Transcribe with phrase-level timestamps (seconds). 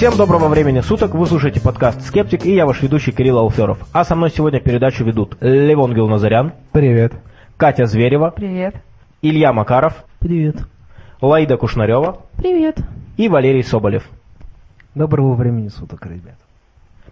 [0.00, 3.86] Всем доброго времени суток, вы слушаете подкаст «Скептик» и я ваш ведущий Кирилл Алферов.
[3.92, 6.54] А со мной сегодня передачу ведут Левон Гилназарян.
[6.72, 7.12] Привет.
[7.58, 8.30] Катя Зверева.
[8.30, 8.76] Привет.
[9.20, 10.06] Илья Макаров.
[10.18, 10.56] Привет.
[11.20, 12.22] Лаида Кушнарева.
[12.38, 12.78] Привет.
[13.18, 14.08] И Валерий Соболев.
[14.94, 16.38] Доброго времени суток, ребят.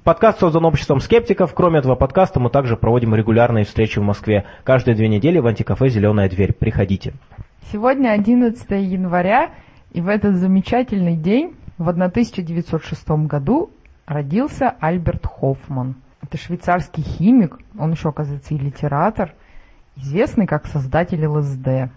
[0.02, 1.52] Подкаст создан обществом скептиков.
[1.52, 4.46] Кроме этого подкаста мы также проводим регулярные встречи в Москве.
[4.64, 6.54] Каждые две недели в антикафе «Зеленая дверь».
[6.54, 7.12] Приходите.
[7.70, 9.50] Сегодня 11 января,
[9.92, 13.70] и в этот замечательный день, в 1906 году,
[14.06, 15.94] родился Альберт Хоффман.
[16.22, 19.34] Это швейцарский химик, он еще, оказывается, и литератор,
[19.96, 21.90] известный как создатель ЛСД.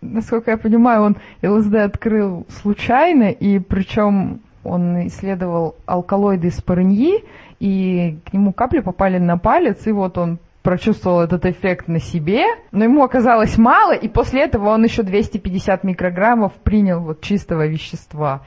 [0.00, 7.24] Насколько я понимаю, он ЛСД открыл случайно, и причем он исследовал алкалоиды из парыньи,
[7.60, 12.44] и к нему капли попали на палец, и вот он прочувствовал этот эффект на себе,
[12.72, 18.42] но ему оказалось мало, и после этого он еще 250 микрограммов принял вот чистого вещества.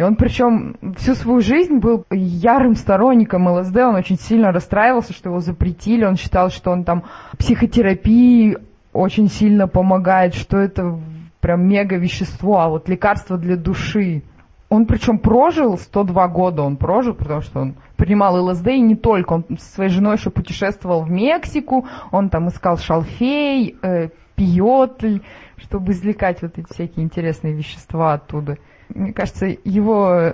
[0.00, 5.28] И он причем всю свою жизнь был ярым сторонником ЛСД, он очень сильно расстраивался, что
[5.28, 7.04] его запретили, он считал, что он там
[7.36, 8.56] психотерапии
[8.94, 10.98] очень сильно помогает, что это
[11.42, 14.22] прям мега вещество, а вот лекарство для души.
[14.70, 19.34] Он причем прожил 102 года, он прожил, потому что он принимал ЛСД и не только.
[19.34, 25.20] Он со своей женой еще путешествовал в Мексику, он там искал шалфей, э, пиотль,
[25.58, 28.56] чтобы извлекать вот эти всякие интересные вещества оттуда.
[28.94, 30.32] Мне кажется, его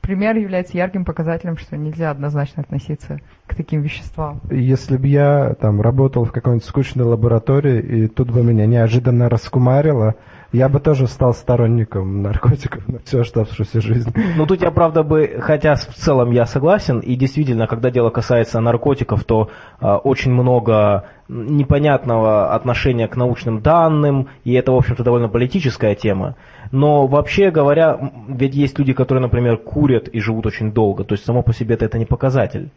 [0.00, 4.40] пример является ярким показателем, что нельзя однозначно относиться к таким веществам.
[4.50, 10.14] Если бы я там работал в какой-нибудь скучной лаборатории, и тут бы меня неожиданно раскумарило,
[10.52, 14.12] я бы тоже стал сторонником наркотиков на всю оставшуюся жизнь.
[14.36, 18.60] Ну тут я, правда, бы, хотя в целом я согласен, и действительно, когда дело касается
[18.60, 25.28] наркотиков, то э, очень много непонятного отношения к научным данным, и это, в общем-то, довольно
[25.28, 26.36] политическая тема.
[26.72, 31.24] Но вообще говоря, ведь есть люди, которые, например, курят и живут очень долго, то есть
[31.24, 32.70] само по себе это не показатель.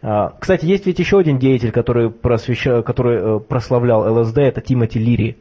[0.00, 2.82] Кстати, есть ведь еще один деятель, который, просвеща...
[2.82, 5.38] который прославлял ЛСД, это Тимоти Лири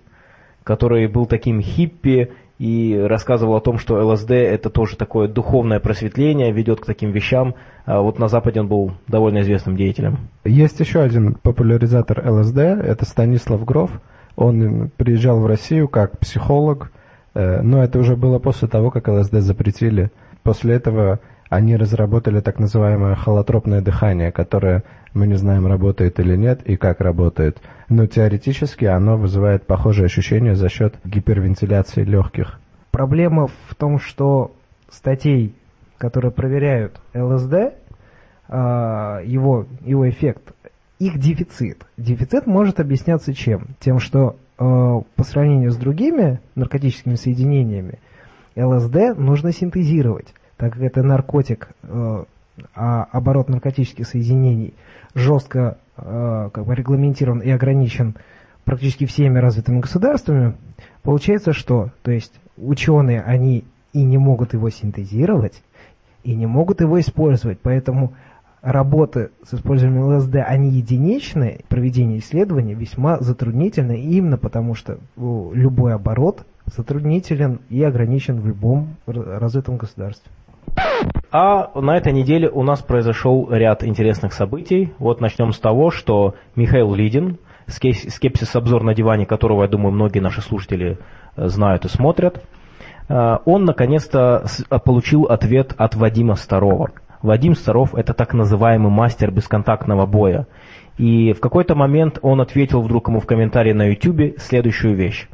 [0.67, 6.51] который был таким хиппи и рассказывал о том, что ЛСД это тоже такое духовное просветление,
[6.51, 7.55] ведет к таким вещам.
[7.85, 10.27] А вот на Западе он был довольно известным деятелем.
[10.43, 13.91] Есть еще один популяризатор ЛСД, это Станислав Гров.
[14.35, 16.96] Он приезжал в Россию как психолог, э,
[17.37, 20.11] но это уже было после того, как ЛСД запретили.
[20.43, 24.83] После этого они разработали так называемое холотропное дыхание, которое
[25.13, 27.61] мы не знаем, работает или нет и как работает.
[27.89, 32.59] Но теоретически оно вызывает похожие ощущения за счет гипервентиляции легких.
[32.91, 34.55] Проблема в том, что
[34.89, 35.55] статей,
[35.97, 37.75] которые проверяют ЛСД,
[38.49, 40.53] а, его, его эффект,
[40.99, 41.85] их дефицит.
[41.97, 43.67] Дефицит может объясняться чем?
[43.79, 47.99] Тем, что по сравнению с другими наркотическими соединениями,
[48.55, 52.25] ЛСД нужно синтезировать, так как это наркотик, а,
[52.75, 54.73] а оборот наркотических соединений
[55.13, 58.15] жестко э, как бы регламентирован и ограничен
[58.65, 60.55] практически всеми развитыми государствами,
[61.03, 61.91] получается что?
[62.01, 63.63] То есть ученые, они
[63.93, 65.63] и не могут его синтезировать,
[66.23, 68.13] и не могут его использовать, поэтому
[68.67, 76.45] работы с использованием ЛСД, они единичные, проведение исследований весьма затруднительно, именно потому что любой оборот
[76.65, 80.31] затруднителен и ограничен в любом развитом государстве.
[81.31, 84.93] А на этой неделе у нас произошел ряд интересных событий.
[84.99, 90.41] Вот начнем с того, что Михаил Лидин, скепсис-обзор на диване которого, я думаю, многие наши
[90.41, 90.97] слушатели
[91.35, 92.43] э, знают и смотрят,
[93.09, 96.91] э, он наконец-то э, получил ответ от Вадима Старова.
[97.21, 100.47] Вадим Старов– это так называемый мастер бесконтактного боя.
[100.97, 105.27] И в какой-то момент он ответил вдруг ему в комментарии на YouTube следующую вещь.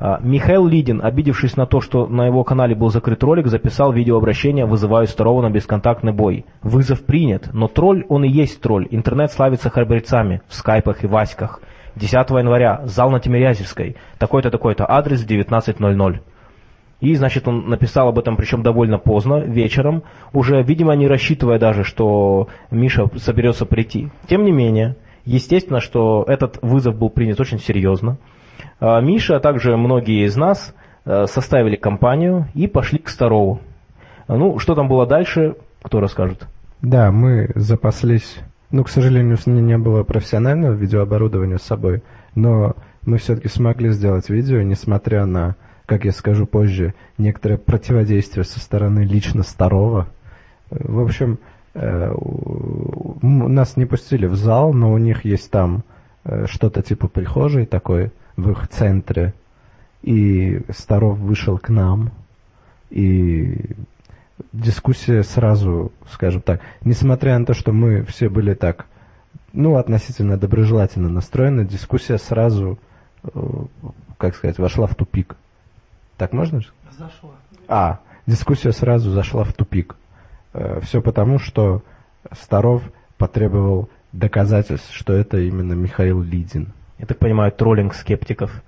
[0.00, 4.64] А, Михаил Лидин, обидевшись на то, что на его канале был закрыт ролик, записал видеообращение
[4.64, 6.44] «Вызываю Старова на бесконтактный бой».
[6.62, 8.86] Вызов принят, но тролль он и есть тролль.
[8.90, 11.60] Интернет славится храбрецами в скайпах и васьках.
[11.96, 16.20] 10 января, зал на Тимирязевской, такой-то, такой-то адрес 19.00.
[17.00, 20.02] И, значит, он написал об этом, причем довольно поздно, вечером,
[20.32, 24.08] уже, видимо, не рассчитывая даже, что Миша соберется прийти.
[24.28, 28.18] Тем не менее, естественно, что этот вызов был принят очень серьезно.
[28.80, 30.74] А, Миша, а также многие из нас
[31.04, 33.60] э, составили компанию и пошли к Старову.
[34.26, 36.46] Ну, что там было дальше, кто расскажет?
[36.82, 38.38] Да, мы запаслись,
[38.70, 42.02] ну, к сожалению, у меня не было профессионального видеооборудования с собой,
[42.34, 42.74] но
[43.06, 45.56] мы все-таки смогли сделать видео, несмотря на,
[45.88, 50.06] как я скажу позже, некоторое противодействие со стороны лично Старова.
[50.68, 51.38] В общем,
[51.72, 52.12] э,
[53.22, 55.84] нас не пустили в зал, но у них есть там
[56.24, 59.32] э, что-то типа прихожей такой, в их центре,
[60.02, 62.10] и Старов вышел к нам,
[62.90, 63.74] и
[64.52, 68.84] дискуссия сразу, скажем так, несмотря на то, что мы все были так,
[69.54, 72.78] ну, относительно доброжелательно настроены, дискуссия сразу,
[73.24, 73.28] э,
[74.18, 75.34] как сказать, вошла в тупик.
[76.18, 76.68] Так можно же?
[76.98, 77.30] Зашла.
[77.68, 79.96] А, дискуссия сразу зашла в тупик.
[80.82, 81.82] Все потому, что
[82.32, 82.82] Старов
[83.16, 86.72] потребовал доказательств, что это именно Михаил Лидин.
[86.98, 88.62] Я так понимаю, троллинг скептиков.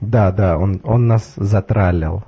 [0.00, 2.24] Да, да, он, он нас затралил.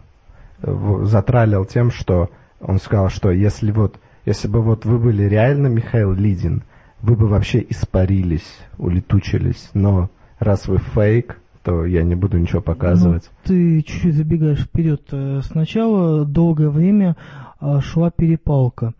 [0.62, 2.30] Затралил тем, что
[2.60, 6.62] он сказал, что если вот, если бы вот вы были реально Михаил Лидин,
[7.02, 9.68] вы бы вообще испарились, улетучились.
[9.74, 10.08] Но
[10.38, 13.24] раз вы фейк, то я не буду ничего показывать.
[13.24, 15.02] Ну, ты чуть-чуть забегаешь вперед.
[15.10, 17.16] Э, Сначала долгое время
[17.58, 18.94] а, шла перепалка.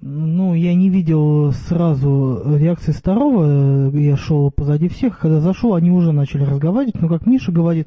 [0.00, 5.20] Ну, я не видел сразу реакции Старого, э, я шел позади всех.
[5.20, 7.86] Когда зашел, они уже начали разговаривать, но как Миша говорит,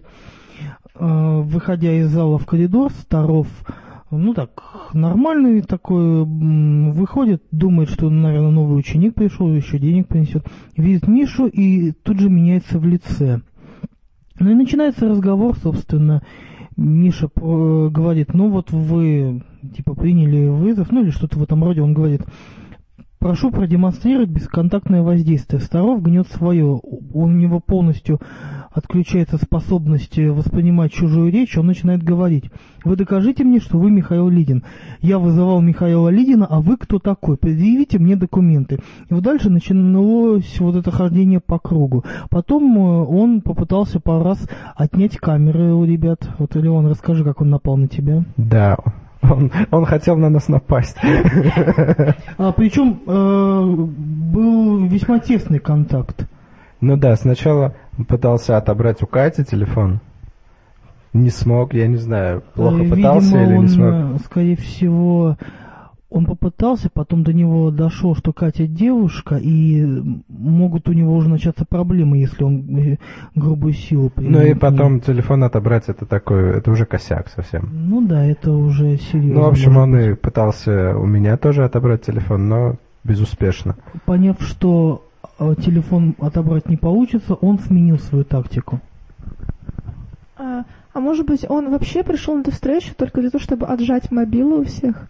[0.95, 3.48] э, выходя из зала в коридор, Старов,
[4.12, 10.45] ну так, нормальный такой, выходит, думает, что, наверное, новый ученик пришел, еще денег принесет,
[10.78, 13.42] видит Мишу и тут же меняется в лице.
[14.41, 16.23] Ну и начинается разговор, собственно.
[16.75, 19.43] Миша про- говорит, ну вот вы,
[19.75, 21.83] типа, приняли вызов, ну или что-то в этом роде.
[21.83, 22.23] Он говорит,
[23.19, 25.61] прошу продемонстрировать бесконтактное воздействие.
[25.61, 26.79] Старов гнет свое.
[26.81, 28.19] У него полностью
[28.71, 32.45] отключается способность воспринимать чужую речь, он начинает говорить.
[32.83, 34.63] Вы докажите мне, что вы Михаил Лидин.
[35.01, 37.38] Я вызывал Михаила Лидина, а вы кто такой?
[37.38, 38.79] Предъявите мне документы.
[39.09, 42.03] И вот дальше началось вот это хождение по кругу.
[42.29, 46.27] Потом э, он попытался пару раз отнять камеры у ребят.
[46.39, 48.23] Вот, Леон, расскажи, как он напал на тебя.
[48.38, 48.77] Да,
[49.21, 50.97] он, он хотел на нас напасть.
[52.38, 53.75] А, причем э,
[54.33, 56.27] был весьма тесный контакт.
[56.81, 57.75] Ну да, сначала
[58.07, 60.00] пытался отобрать у Кати телефон.
[61.13, 63.94] Не смог, я не знаю, плохо Э, пытался Видимо, или он, не смог.
[63.94, 65.38] э, скорее всего,
[66.10, 69.86] он попытался, потом до него дошло, что Катя девушка, и
[70.30, 72.98] могут у него уже начаться проблемы, если он э,
[73.36, 74.56] грубую силу Ну применит и к ней.
[74.56, 77.69] потом телефон отобрать, это такой, это уже косяк совсем.
[77.72, 79.33] Ну да, это уже серьезно.
[79.33, 80.07] Ну, в общем, он быть.
[80.07, 83.75] и пытался у меня тоже отобрать телефон, но безуспешно.
[84.06, 85.04] Поняв, что
[85.55, 88.79] телефон отобрать не получится, он сменил свою тактику.
[90.38, 94.11] А, а может быть, он вообще пришел на эту встречу только для того, чтобы отжать
[94.11, 95.07] мобилы у всех?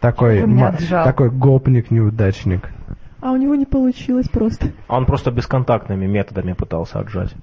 [0.00, 0.44] Такой,
[0.88, 2.70] такой гопник-неудачник.
[3.20, 4.72] А у него не получилось просто.
[4.88, 7.34] А Он просто бесконтактными методами пытался отжать.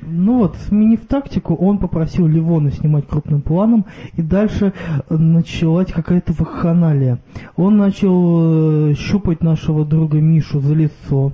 [0.00, 3.84] Ну вот, сменив тактику, он попросил Ливона снимать крупным планом,
[4.14, 4.72] и дальше
[5.08, 7.18] э, началась какая-то вакханалия.
[7.56, 11.32] Он начал э, щупать нашего друга Мишу за лицо.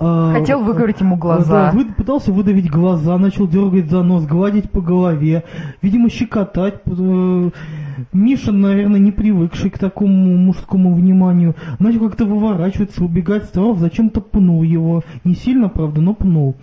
[0.00, 1.70] А, Хотел выковырять ему глаза.
[1.70, 5.44] Да, вы- пытался выдавить глаза, начал дергать за нос, гладить по голове,
[5.82, 6.80] видимо, щекотать.
[6.86, 7.50] Э,
[8.12, 13.44] Миша, наверное, не привыкший к такому мужскому вниманию, начал как-то выворачиваться, убегать.
[13.46, 15.02] Старов зачем-то пнул его.
[15.24, 16.54] Не сильно, правда, но пнул.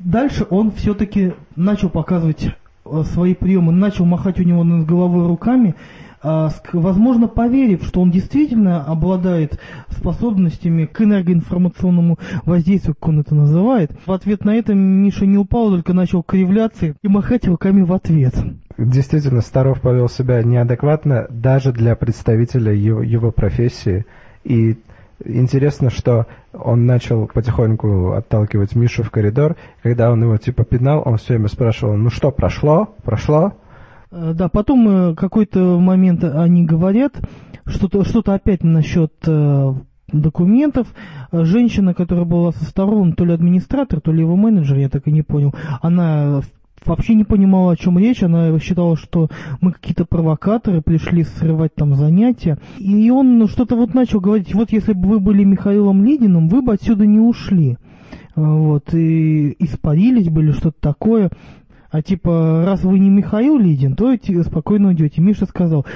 [0.00, 2.48] Дальше он все-таки начал показывать
[2.84, 5.74] э, свои приемы, начал махать у него над головой руками,
[6.22, 9.58] возможно, поверив, что он действительно обладает
[9.90, 13.92] способностями к энергоинформационному воздействию, как он это называет.
[14.06, 18.34] В ответ на это Миша не упал, только начал кривляться и махать руками в ответ.
[18.78, 24.04] Действительно, Старов повел себя неадекватно даже для представителя его, его профессии.
[24.44, 24.76] И
[25.24, 29.56] интересно, что он начал потихоньку отталкивать Мишу в коридор.
[29.82, 32.94] Когда он его типа пинал, он все время спрашивал, ну что, прошло?
[33.02, 33.54] Прошло?
[34.16, 37.20] Э, Да, потом э, какой-то момент они говорят,
[37.66, 39.74] что-то что опять насчет э,
[40.12, 40.86] документов.
[41.32, 45.12] Женщина, которая была со сторон, то ли администратор, то ли его менеджер, я так и
[45.12, 46.40] не понял, она
[46.84, 49.28] вообще не понимала, о чем речь, она считала, что
[49.60, 52.58] мы какие-то провокаторы, пришли срывать там занятия.
[52.78, 56.72] И он что-то вот начал говорить, вот если бы вы были Михаилом Лединым, вы бы
[56.72, 57.76] отсюда не ушли.
[58.36, 61.30] Вот, и испарились были, что-то такое.
[61.96, 64.12] А типа, раз вы не Михаил Лидин, то
[64.42, 65.22] спокойно уйдете.
[65.22, 65.86] Миша сказал,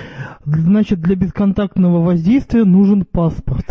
[0.47, 3.66] значит, для бесконтактного воздействия нужен паспорт.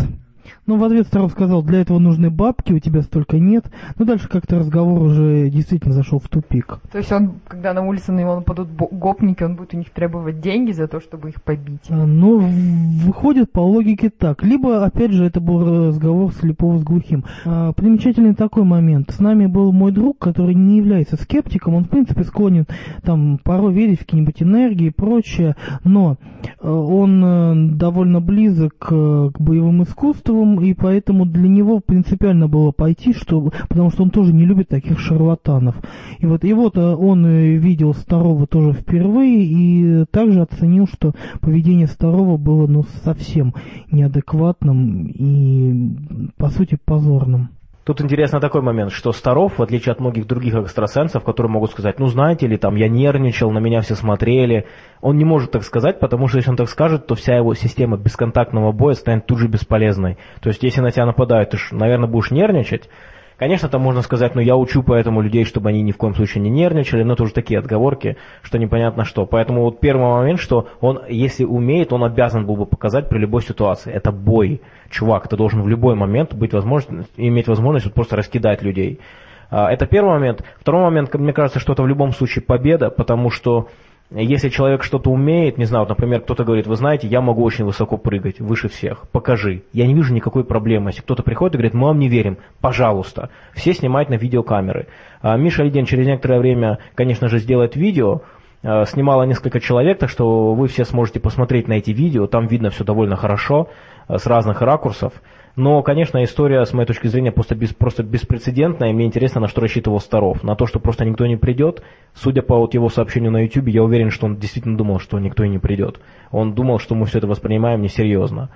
[0.70, 3.64] Ну, в ответ Старов сказал, для этого нужны бабки, у тебя столько нет.
[3.98, 6.78] Ну, дальше как-то разговор уже действительно зашел в тупик.
[6.92, 10.40] То есть он, когда на улице на него нападут гопники, он будет у них требовать
[10.40, 11.80] деньги за то, чтобы их побить.
[11.90, 14.44] А, в- выходит по логике так.
[14.44, 17.24] Либо, опять же, это был разговор слепого с глухим.
[17.44, 19.10] А, Примечательный такой момент.
[19.10, 21.74] С нами был мой друг, который не является скептиком.
[21.74, 22.66] Он, в принципе, склонен
[23.02, 25.56] там порой верить в какие-нибудь энергии и прочее.
[25.82, 26.16] Но
[26.60, 32.72] э, он э, довольно близок э, к боевым искусствам и поэтому для него принципиально было
[32.72, 35.76] пойти, что, потому что он тоже не любит таких шарлатанов.
[36.18, 41.14] И вот, и вот э, он э, видел Старого тоже впервые и также оценил, что
[41.40, 43.54] поведение Старого было ну, совсем
[43.90, 47.50] неадекватным и, по сути, позорным.
[47.84, 51.98] Тут интересно такой момент, что Старов, в отличие от многих других экстрасенсов, которые могут сказать,
[51.98, 54.66] ну знаете ли, там я нервничал, на меня все смотрели,
[55.00, 57.96] он не может так сказать, потому что если он так скажет, то вся его система
[57.96, 60.18] бесконтактного боя станет тут же бесполезной.
[60.42, 62.90] То есть если на тебя нападают, ты, ж, наверное, будешь нервничать,
[63.40, 66.42] Конечно, там можно сказать, ну я учу поэтому людей, чтобы они ни в коем случае
[66.42, 69.24] не нервничали, но это уже такие отговорки, что непонятно что.
[69.24, 73.40] Поэтому вот первый момент, что он, если умеет, он обязан был бы показать при любой
[73.40, 73.90] ситуации.
[73.94, 74.60] Это бой.
[74.90, 79.00] Чувак, ты должен в любой момент быть возможность, иметь возможность вот просто раскидать людей.
[79.48, 80.44] А, это первый момент.
[80.58, 83.68] Второй момент, мне кажется, что это в любом случае победа, потому что
[84.10, 87.64] если человек что-то умеет, не знаю, вот, например, кто-то говорит, вы знаете, я могу очень
[87.64, 89.62] высоко прыгать, выше всех, покажи.
[89.72, 90.90] Я не вижу никакой проблемы.
[90.90, 93.30] Если кто-то приходит и говорит, мы вам не верим, пожалуйста.
[93.52, 94.88] Все снимают на видеокамеры.
[95.22, 98.22] А Миша Лидин через некоторое время, конечно же, сделает видео,
[98.62, 102.70] а, снимала несколько человек, так что вы все сможете посмотреть на эти видео, там видно
[102.70, 103.68] все довольно хорошо,
[104.08, 105.12] а, с разных ракурсов.
[105.56, 109.48] Но, конечно, история, с моей точки зрения, просто, без, просто беспрецедентная, и мне интересно, на
[109.48, 110.42] что рассчитывал Старов.
[110.44, 111.82] На то, что просто никто не придет.
[112.14, 115.44] Судя по вот его сообщению на YouTube, я уверен, что он действительно думал, что никто
[115.44, 116.00] и не придет.
[116.30, 118.50] Он думал, что мы все это воспринимаем несерьезно.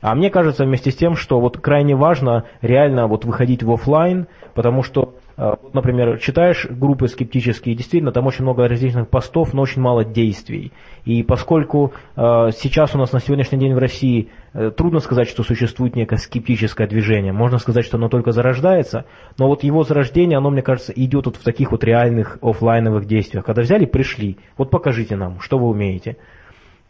[0.00, 4.28] А мне кажется вместе с тем, что вот крайне важно реально вот выходить в офлайн,
[4.54, 5.14] потому что
[5.72, 10.72] например, читаешь группы скептические, действительно, там очень много различных постов, но очень мало действий.
[11.04, 15.42] И поскольку э, сейчас у нас на сегодняшний день в России э, трудно сказать, что
[15.42, 19.06] существует некое скептическое движение, можно сказать, что оно только зарождается,
[19.38, 23.46] но вот его зарождение, оно, мне кажется, идет вот в таких вот реальных офлайновых действиях.
[23.46, 26.18] Когда взяли, пришли, вот покажите нам, что вы умеете.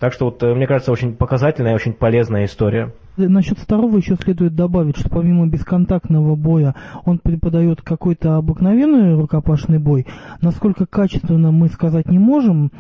[0.01, 2.95] Так что вот, мне кажется, очень показательная и очень полезная история.
[3.19, 10.07] Насчет второго еще следует добавить, что помимо бесконтактного боя он преподает какой-то обыкновенный рукопашный бой.
[10.41, 12.73] Насколько качественно мы сказать не можем,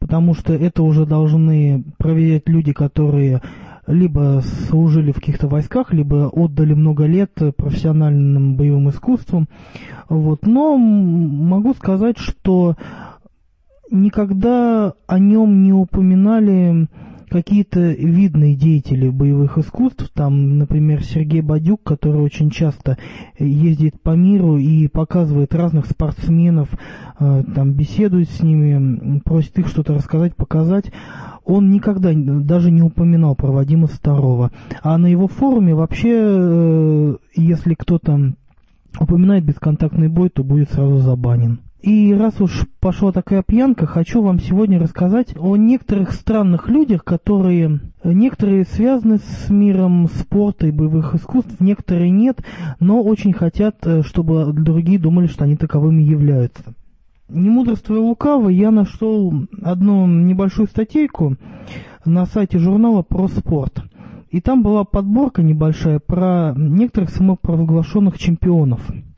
[0.00, 3.42] потому что это уже должны проверять люди, которые
[3.86, 9.46] либо служили в каких-то войсках, либо отдали много лет профессиональным боевым искусствам.
[10.08, 10.46] Вот.
[10.46, 12.76] Но могу сказать, что
[13.92, 16.88] никогда о нем не упоминали
[17.32, 22.98] какие-то видные деятели боевых искусств, там, например, Сергей Бадюк, который очень часто
[23.38, 26.68] ездит по миру и показывает разных спортсменов,
[27.18, 30.92] э, там, беседует с ними, просит их что-то рассказать, показать,
[31.44, 34.52] он никогда даже не упоминал про Вадима Старова.
[34.82, 38.34] А на его форуме вообще, э, если кто-то
[39.00, 41.60] упоминает бесконтактный бой, то будет сразу забанен.
[41.82, 47.80] И раз уж пошла такая пьянка, хочу вам сегодня рассказать о некоторых странных людях, которые
[48.04, 52.38] некоторые связаны с миром спорта и боевых искусств, некоторые нет,
[52.78, 56.62] но очень хотят, э, чтобы другие думали, что они таковыми являются.
[57.28, 61.36] Не мудрствуя лукаво, я нашел одну небольшую статейку
[62.04, 63.82] на сайте журнала про спорт.
[64.30, 68.88] И там была подборка небольшая про некоторых самопровозглашенных чемпионов–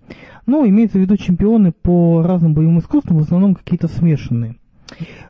[0.46, 4.56] ну, имеется в виду чемпионы по разным боевым искусствам, в основном какие-то смешанные.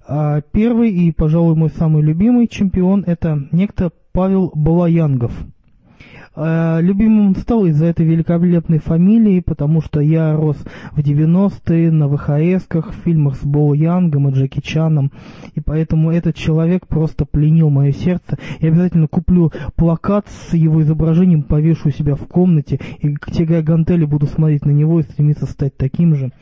[0.07, 5.33] А первый и, пожалуй, мой самый любимый чемпион– это некто Павел Балаянгов–
[6.37, 10.57] Э, любимым стал из-за этой великолепной фамилии, потому что я рос
[10.93, 15.13] в 90-е на ВХСках, в фильмах с Боу Янгом и Джеки Чаном,
[15.55, 18.39] и поэтому этот человек просто пленил мое сердце.
[18.61, 24.05] Я обязательно куплю плакат с его изображением, повешу у себя в комнате, и тягая гантели
[24.05, 26.33] буду смотреть на него и стремиться стать таким же.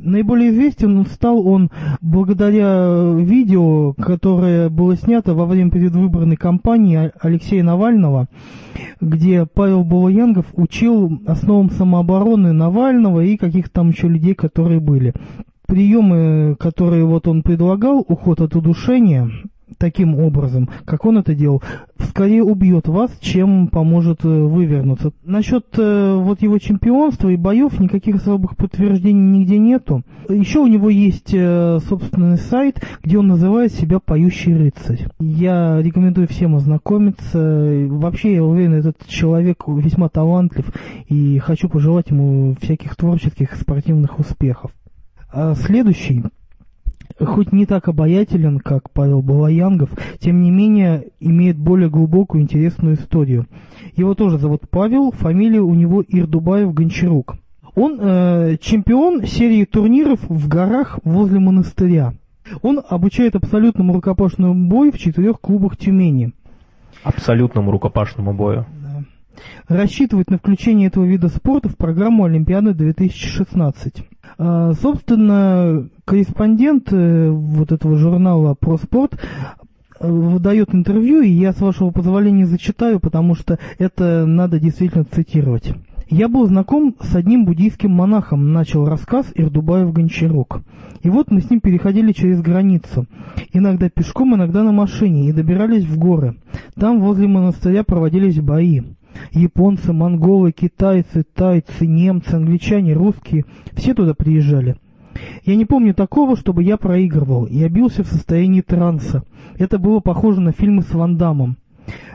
[0.00, 8.28] Наиболее известен стал он благодаря видео, которое было снято во время предвыборной кампании Алексея Навального,
[9.00, 15.14] где Павел Балаянгов учил основам самообороны Навального и каких-то там еще людей, которые были.
[15.66, 19.28] Приемы, которые вот он предлагал, уход от удушения,
[19.78, 21.62] таким образом, как он это делал,
[22.00, 25.12] скорее убьет вас, чем поможет э, вывернуться.
[25.24, 30.02] Насчет э, вот его чемпионства и боев никаких особых подтверждений нигде нету.
[30.28, 35.06] Еще у него есть э, собственный сайт, где он называет себя «Поющий рыцарь».
[35.18, 37.86] Я рекомендую всем ознакомиться.
[37.88, 40.66] Вообще, я уверен, этот человек весьма талантлив,
[41.08, 44.72] и хочу пожелать ему всяких творческих и спортивных успехов.
[45.30, 46.24] А следующий
[47.20, 53.46] хоть не так обаятелен, как Павел Балаянгов, тем не менее имеет более глубокую интересную историю.
[53.96, 57.36] Его тоже зовут Павел, фамилия у него Ирдубаев-Гончарук.
[57.74, 62.14] Он э, чемпион серии турниров в горах возле монастыря.
[62.62, 66.32] Он обучает абсолютному рукопашному бою в четырех клубах Тюмени.
[67.04, 68.66] Абсолютному рукопашному бою.
[69.68, 74.04] Рассчитывает на включение этого вида спорта в программу Олимпиады 2016.
[74.38, 79.18] А, Собственно, корреспондент э, вот этого журнала про спорт
[80.00, 85.72] э, выдает интервью, и я, с вашего позволения, зачитаю, потому что это надо действительно цитировать.
[86.10, 90.62] Я был знаком с одним буддийским монахом, начал рассказ Ирдубаев Гончарок.
[91.02, 93.04] И вот мы с ним переходили через границу.
[93.52, 96.36] Иногда пешком, иногда на машине, и добирались в горы.
[96.76, 98.80] Там возле монастыря проводились бои.
[99.32, 104.76] Японцы, монголы, китайцы, тайцы, немцы, англичане, русские– все туда приезжали.
[105.44, 107.46] Я не помню такого, чтобы я проигрывал.
[107.46, 109.24] Я бился в состоянии транса.
[109.56, 111.56] Это было похоже на фильмы с Ван Дамом.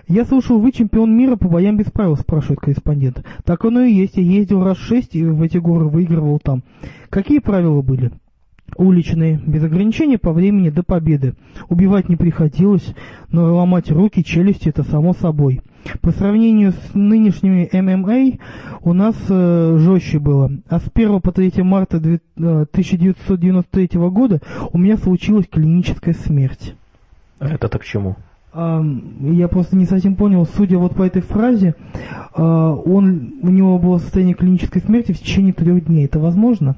[0.08, 3.24] «Я слышал, вы чемпион мира по боям без правил»,— спрашивает корреспондент.
[3.46, 4.18] «Так оно и есть.
[4.18, 6.64] Я ездил раз шесть и в эти горы выигрывал там.
[7.10, 8.12] Какие правила были?»
[8.76, 11.36] Уличные, без ограничения по времени до победы.
[11.70, 12.96] Убивать не приходилось,
[13.32, 15.62] но ломать руки, челюсти— это само собой.
[16.02, 18.38] По сравнению с нынешними ММА
[18.82, 20.52] у нас э, жестче было.
[20.70, 26.76] А с 1 по 3 марта 1993 года у меня случилась клиническая смерть.
[27.40, 28.16] Это так к чему?
[28.54, 28.84] А,
[29.22, 31.76] я просто не совсем понял, судя вот по этой фразе,
[32.34, 36.06] а, он, у него было состояние клинической смерти в течение трех дней.
[36.06, 36.76] Это возможно?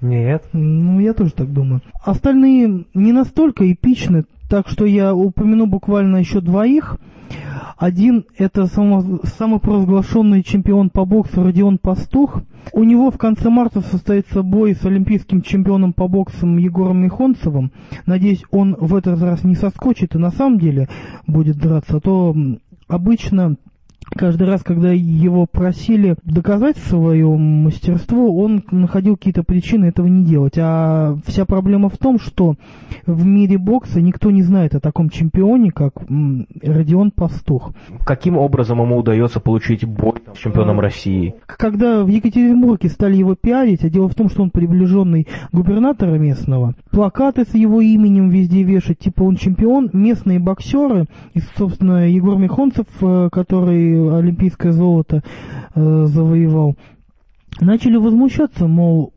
[0.00, 0.44] Нет.
[0.52, 1.82] Ну, я тоже так думаю.
[2.02, 6.98] Остальные не настолько эпичны, так что я упомяну буквально еще двоих.
[7.78, 12.42] Один– это само, самопровозглашенный чемпион по боксу Родион Пастух.
[12.72, 17.70] У него в конце марта состоится бой с олимпийским чемпионом по боксам Егором Михонцевым.
[18.06, 20.88] Надеюсь, он в этот раз не соскочит и на самом деле
[21.28, 22.34] будет драться, а то
[22.88, 23.54] обычно
[24.10, 30.54] каждый раз, когда его просили доказать свое мастерство, он находил какие-то причины этого не делать.
[30.58, 32.56] А вся проблема в том, что
[33.06, 35.94] в мире бокса никто не знает о таком чемпионе, как
[36.62, 37.72] Родион Пастух.
[38.04, 41.34] Каким образом ему удается получить бой с чемпионом А, России?
[41.46, 46.74] Когда в Екатеринбурге стали его пиарить, а дело в том, что он приближенный губернатора местного,
[46.90, 52.86] плакаты с его именем везде вешать, типа он чемпион, местные боксеры, и, собственно, Егор Михонцев,
[53.00, 55.22] э, который олимпийское золото
[55.74, 56.76] э, завоевал,
[57.60, 59.12] начали возмущаться, мол,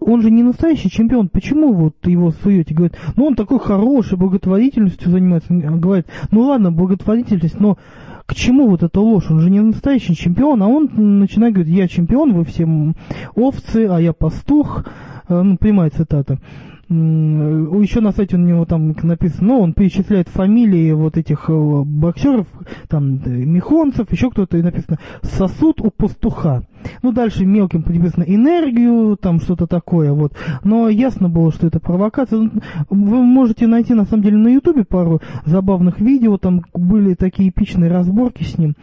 [0.00, 2.74] он же не настоящий чемпион, почему вот его суете?
[2.74, 5.52] Говорит, ну он такой хороший, благотворительностью занимается.
[5.52, 7.78] Говорит, ну ладно, благотворительность, но
[8.26, 9.30] к чему вот эта ложь?
[9.30, 12.66] Он же не настоящий чемпион, а он начинает говорить, я чемпион, вы все
[13.34, 14.84] овцы, а я пастух.
[15.28, 16.38] Э, Ну, прямая цитата.
[16.90, 22.46] Еще на сайте у него там написано, ну, он перечисляет фамилии вот этих э, боксеров,
[22.88, 26.62] там, Михонцев, еще кто-то, и написано «сосуд у пастуха».
[27.02, 30.32] Ну, дальше мелким написано «энергию», там что-то такое, вот.
[30.64, 32.38] Но ясно было, что это провокация.
[32.38, 32.50] Ну,
[32.88, 37.90] Вы можете найти, на самом деле, на Ютубе пару забавных видео, там были такие эпичные
[37.90, 38.76] разборки с ним.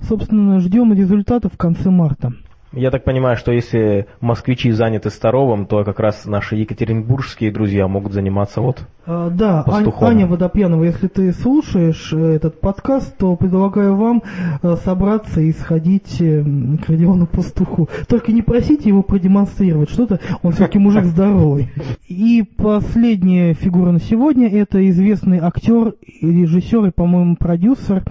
[0.00, 2.32] Собственно, ждем результатов в конце марта.
[2.76, 8.12] Я так понимаю, что если москвичи заняты Старовым, то как раз наши екатеринбургские друзья могут
[8.12, 8.86] заниматься вот.
[9.06, 10.08] А, Да, Пастухом.
[10.08, 14.22] Аня Водопьянова, если ты слушаешь э, этот подкаст, то предлагаю вам
[14.62, 16.44] э, собраться и сходить э,
[16.84, 17.88] к Родиону Пастуху.
[18.08, 21.70] Только не просите его продемонстрировать что-то, он все-таки мужик здоровый.
[22.08, 28.04] И последняя фигура на сегодня– это известный актер, режиссер и, по-моему, продюсер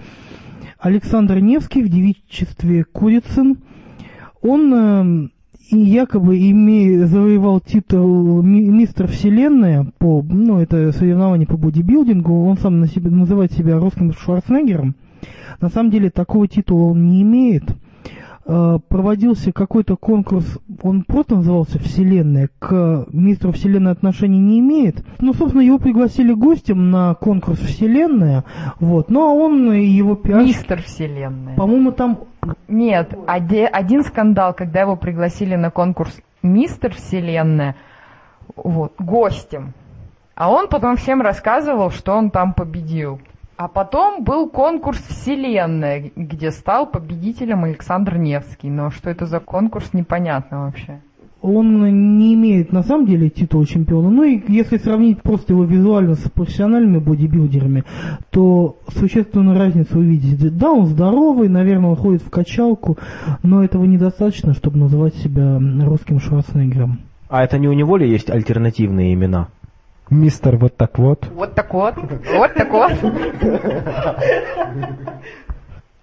[0.80, 3.58] Александр Невский в девичестве Курицын.
[4.46, 5.28] Он э,
[5.70, 12.56] и якобы имея, завоевал титул ми- мистер Вселенная по, ну, это соревнование по бодибилдингу, он
[12.56, 14.94] сам на себе, называет себя русским Шварценеггером.
[15.60, 17.64] На самом деле такого титула он не имеет.
[18.48, 25.04] Э, Проводился какой-то конкурс, он просто назывался «Вселенная», к мистеру Вселенной отношений не имеет.
[25.18, 28.44] Ну, собственно, его пригласили гостем на конкурс «Вселенная»,
[28.78, 31.56] вот, ну, а он и его пиарщик, Мистер Вселенная.
[31.56, 32.20] по-моему, там
[32.68, 37.74] Нет, оде- один скандал, когда его пригласили на конкурс Мистер Вселенная,
[38.54, 39.72] вот, гостем.
[40.36, 43.18] А он потом всем рассказывал, что он там победил.
[43.56, 48.68] А потом был конкурс Вселенная, где стал победителем Александр Невский.
[48.68, 51.00] Но что это за конкурс, непонятно вообще.
[51.40, 54.10] он не имеет на самом деле титула чемпиона.
[54.10, 57.84] Ну и если сравнить просто его визуально с профессиональными бодибилдерами,
[58.30, 60.50] то существенную разницу увидите.
[60.50, 62.98] Да, он здоровый, наверное, он ходит в качалку,
[63.42, 67.00] но этого недостаточно, чтобы называть себя русским Шварценеггером.
[67.28, 69.48] А это не у него ли есть альтернативные имена?
[70.10, 71.26] Мистер вот так вот.
[71.32, 72.92] Вот так вот, вот так вот.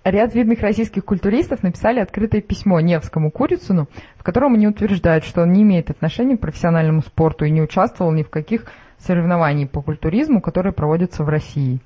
[0.04, 3.88] Ряд видных российских культуристов написали открытое письмо Невскому Курицыну,
[4.18, 8.12] в котором они утверждают, что он не имеет отношения к профессиональному спорту и не участвовал
[8.12, 8.66] ни в каких
[8.98, 11.80] соревнованиях по культуризму, которые проводятся в России.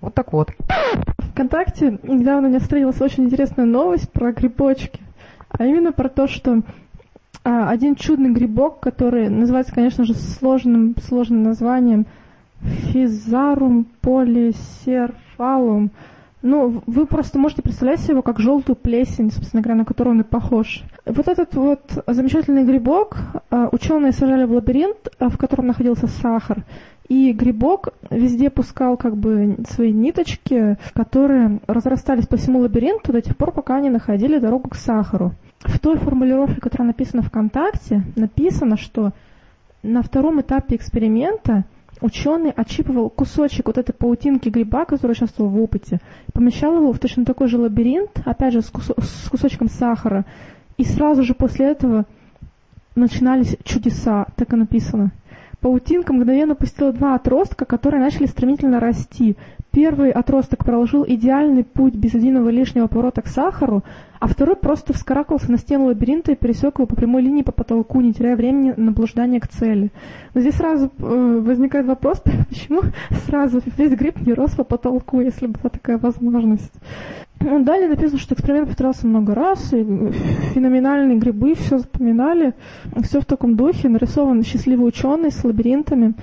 [0.00, 0.52] Вот так вот.
[1.32, 5.00] ВКонтакте недавно у меня встретилась очень интересная новость про грибочки.
[5.50, 6.62] А именно про то, что
[7.42, 12.06] один чудный грибок, который называется, конечно же, сложным, сложным названием
[12.60, 15.90] Физарум полисерфалум.
[16.40, 20.20] Ну, вы просто можете представлять себе его как желтую плесень, собственно говоря, на которую он
[20.20, 20.84] и похож.
[21.04, 23.16] Вот этот вот замечательный грибок
[23.50, 26.62] а, ученые сажали в лабиринт, а, в котором находился сахар.
[27.08, 33.36] И грибок везде пускал как бы свои ниточки, которые разрастались по всему лабиринту до тех
[33.36, 35.32] пор, пока они находили дорогу к сахару.
[35.60, 39.12] В той формулировке, которая написана ВКонтакте, написано, что
[39.82, 41.64] на втором этапе эксперимента
[42.00, 46.00] ученый отщипывал кусочек вот этой паутинки гриба, который участвовал в опыте,
[46.32, 50.24] помещал его в точно такой же лабиринт, опять же с, кус с кусочком сахара,
[50.76, 52.04] и сразу же после этого
[52.94, 55.12] начинались чудеса, так и написано.
[55.60, 59.36] Паутинка мгновенно пустила два отростка, которые начали стремительно расти.
[59.72, 63.82] Первый отросток проложил идеальный путь без единого лишнего поворота к сахару,
[64.20, 68.00] а второй просто вскарабкался на стену лабиринта и пересек его по прямой линии по потолку,
[68.00, 69.90] не теряя времени на блуждание к цели.
[70.34, 72.82] Но здесь сразу э, возникает вопрос, почему
[73.26, 76.72] сразу весь гриб не рос по потолку, если была такая возможность.
[77.40, 79.84] Ну, далее написано, что эксперимент повторялся много раз, и
[80.54, 82.54] феноменальные грибы все запоминали,
[83.02, 86.14] все в таком духе, нарисован счастливый ученый с лабиринтами,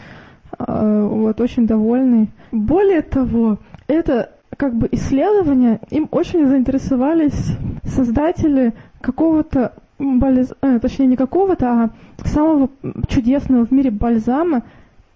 [0.60, 2.30] э, вот, очень довольный.
[2.52, 7.52] Более того, это как бы исследования, им очень заинтересовались
[7.86, 10.54] создатели какого-то бальз...
[10.62, 11.90] э, точнее не какого-то, а
[12.26, 12.70] самого
[13.08, 14.64] чудесного в мире бальзама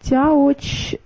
[0.01, 0.97] Тяочжилин.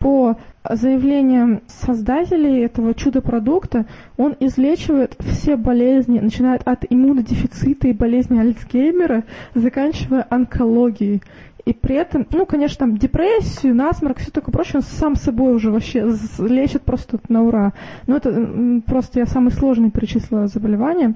[0.00, 3.84] По заявлениям создателей этого чудо-продукта,
[4.16, 11.22] он излечивает все болезни, начиная от иммунодефицита и болезни Альцгеймера, заканчивая онкологией.
[11.66, 15.70] И при этом, ну, конечно, там депрессию, насморк, все такое прочее, он сам собой уже
[15.70, 17.74] вообще лечит просто на ура.
[18.06, 21.14] Но это просто я самый сложный перечислила заболевания.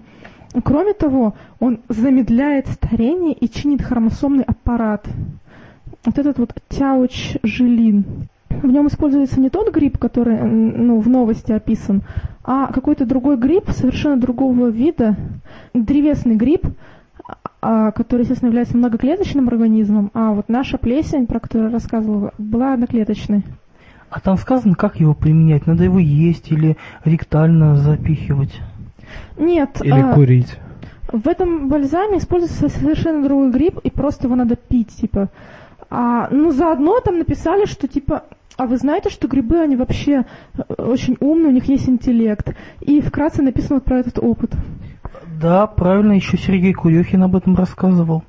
[0.62, 5.08] Кроме того, он замедляет старение и чинит хромосомный аппарат.
[6.04, 8.28] Вот этот вот тяуч-жилин.
[8.62, 12.02] В нем используется не тот гриб, который ну, в новости описан,
[12.44, 15.16] а какой-то другой гриб, совершенно другого вида,
[15.72, 16.66] древесный гриб,
[17.60, 22.74] а, который, естественно, является многоклеточным организмом, а вот наша плесень, про которую я рассказывала, была
[22.74, 23.42] одноклеточной.
[24.10, 25.66] А там сказано, как его применять?
[25.66, 28.60] Надо его есть или ректально запихивать?
[29.38, 29.80] Нет.
[29.82, 30.58] Или а, курить.
[31.10, 35.30] В этом бальзаме используется совершенно другой гриб, и просто его надо пить, типа.
[35.90, 38.24] А, ну, заодно там написали, что, типа,
[38.56, 40.24] а вы знаете, что грибы, они вообще
[40.56, 42.54] э, очень умные, у них есть интеллект.
[42.80, 44.52] И вкратце написано вот про этот опыт.
[45.40, 48.22] Да, правильно, еще Сергей Курехин об этом рассказывал.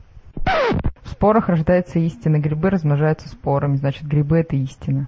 [1.03, 5.07] В спорах рождается истина, грибы размножаются спорами, значит, грибы это истина.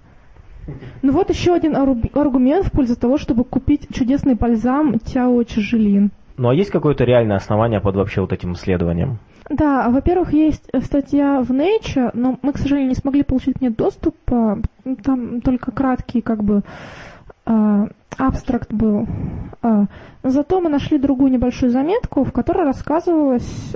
[1.02, 6.12] Ну вот еще один аргумент в пользу того, чтобы купить чудесный бальзам Тяо Чжелин.
[6.36, 9.20] Ну а есть какое-то реальное основание под вообще вот этим исследованием?
[9.50, 13.70] Да, во-первых, есть статья в Nature, но мы, к сожалению, не смогли получить к ней
[13.70, 14.16] доступ.
[15.04, 16.64] Там только краткий, как бы,
[17.46, 19.08] а, абстракт был.
[20.24, 23.76] Зато мы нашли другую небольшую заметку, в которой рассказывалось,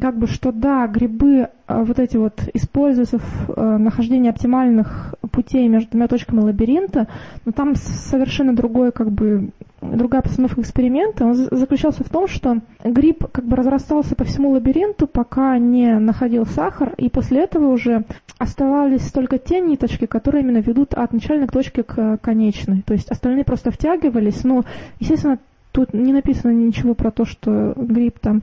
[0.00, 6.08] как бы, что да, грибы вот эти вот используются в нахождении оптимальных путей между двумя
[6.08, 7.08] точками лабиринта,
[7.44, 13.26] но там совершенно другое, как бы, другая постановка эксперимента, он заключался в том, что гриб
[13.30, 18.04] как бы разрастался по всему лабиринту, пока не находил сахар, и после этого уже
[18.38, 22.82] оставались только те ниточки, которые именно ведут от начальной точки к конечной.
[22.82, 24.64] То есть остальные просто втягивались, но,
[25.00, 25.38] естественно,
[25.72, 28.42] тут не написано ничего про то, что гриб там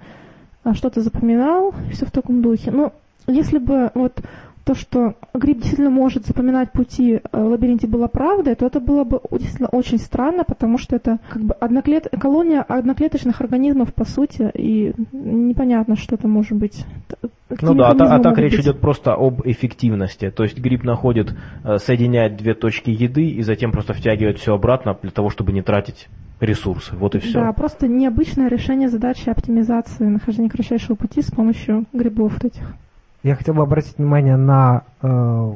[0.74, 2.72] что-то запоминал, все в таком духе.
[2.72, 2.94] Но
[3.28, 4.20] если бы вот
[4.66, 9.04] то, что гриб действительно может запоминать пути э, в лабиринте была правдой, то это было
[9.04, 12.08] бы действительно очень странно, потому что это как бы одноклет...
[12.20, 16.84] колония одноклеточных организмов по сути, и непонятно, что это может быть.
[17.62, 18.62] ну да, а, а так речь быть?
[18.62, 20.32] идет просто об эффективности.
[20.32, 24.98] То есть гриб находит, э, соединяет две точки еды и затем просто втягивает все обратно
[25.00, 26.08] для того, чтобы не тратить
[26.40, 26.96] ресурсы.
[26.96, 27.42] Вот и все.
[27.42, 32.74] Да, просто необычное решение задачи оптимизации нахождения кратчайшего пути с помощью грибов вот этих.
[33.24, 35.54] Я хотел бы обратить внимание на э,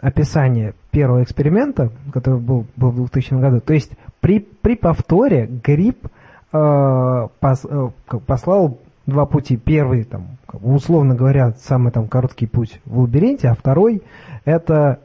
[0.00, 3.60] описание первого эксперимента, который был, был в 2000 году.
[3.60, 6.08] То есть при, при повторе гриб
[6.52, 7.88] э, пос, э,
[8.26, 9.56] послал два пути.
[9.56, 10.26] Первый, там,
[10.60, 14.02] условно говоря, самый там короткий путь в лабиринте, а второй
[14.44, 14.98] это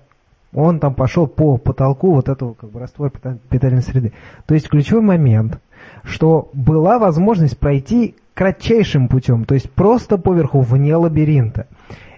[0.54, 3.12] он там пошел по потолку вот этого как бы раствора
[3.50, 4.14] питательной среды.
[4.46, 5.60] То есть ключевой момент,
[6.04, 11.68] что была возможность пройти кратчайшим путем, то есть просто поверху, вне лабиринта.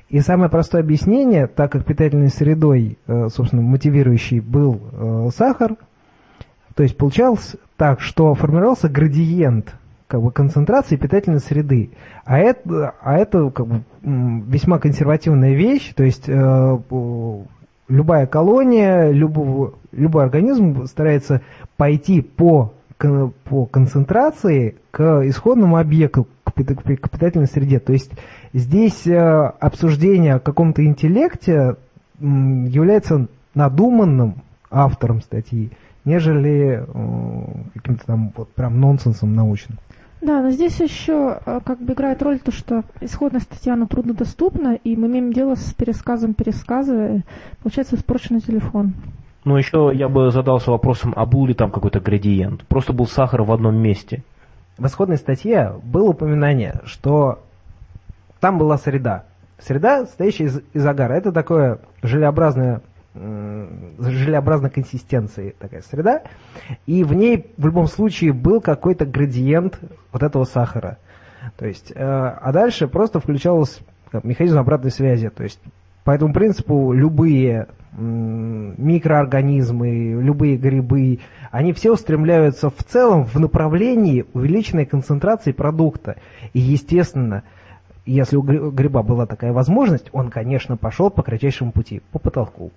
[0.09, 5.77] И самое простое объяснение, так как питательной средой, э, собственно, мотивирующий был э, сахар,
[6.75, 9.73] то есть получалось так, что формировался градиент
[10.07, 11.91] как бы, концентрации питательной среды.
[12.25, 16.79] А это, а это как бы, весьма консервативная вещь, то есть э,
[17.91, 21.41] любая колония, любого, любой организм старается
[21.77, 27.79] пойти по, по концентрации к исходному объекту, к питательной среде.
[27.79, 28.11] То есть
[28.53, 31.75] здесь э, обсуждение о каком-то интеллекте
[32.19, 34.35] является надуманным
[34.69, 35.71] автором статьи,
[36.05, 37.43] нежели э,
[37.75, 39.77] каким-то там вот прям нонсенсом научным.
[40.21, 44.75] Да, но здесь еще э, как бы играет роль то, что исходная статья, она труднодоступна,
[44.75, 47.23] и мы имеем дело с пересказом пересказа,
[47.63, 48.93] получается испорченный телефон.
[49.45, 52.63] Ну, еще я бы задался вопросом, а был ли там какой-то градиент?
[52.67, 54.23] Просто был сахар в одном месте.
[54.77, 57.39] В исходной статье было упоминание, что
[58.39, 59.25] там была среда.
[59.57, 61.13] Среда, состоящая из, из агара.
[61.13, 62.81] Это такое желеобразное
[63.13, 66.23] желеобразной консистенции такая среда,
[66.85, 69.79] и в ней в любом случае был какой-то градиент
[70.11, 70.97] вот этого сахара.
[71.57, 73.79] То есть, э, а дальше просто включалось
[74.23, 75.29] механизм обратной связи.
[75.29, 75.59] То есть,
[76.03, 81.19] по этому принципу любые микроорганизмы, любые грибы,
[81.51, 86.15] они все устремляются в целом в направлении увеличенной концентрации продукта.
[86.53, 87.43] И, естественно,
[88.05, 92.71] если у гриба была такая возможность, он, конечно, пошел по кратчайшему пути, по потолку.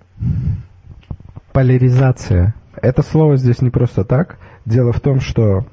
[1.52, 2.54] Поляризация.
[2.80, 4.38] Это слово здесь не просто так.
[4.66, 5.64] Дело в том, что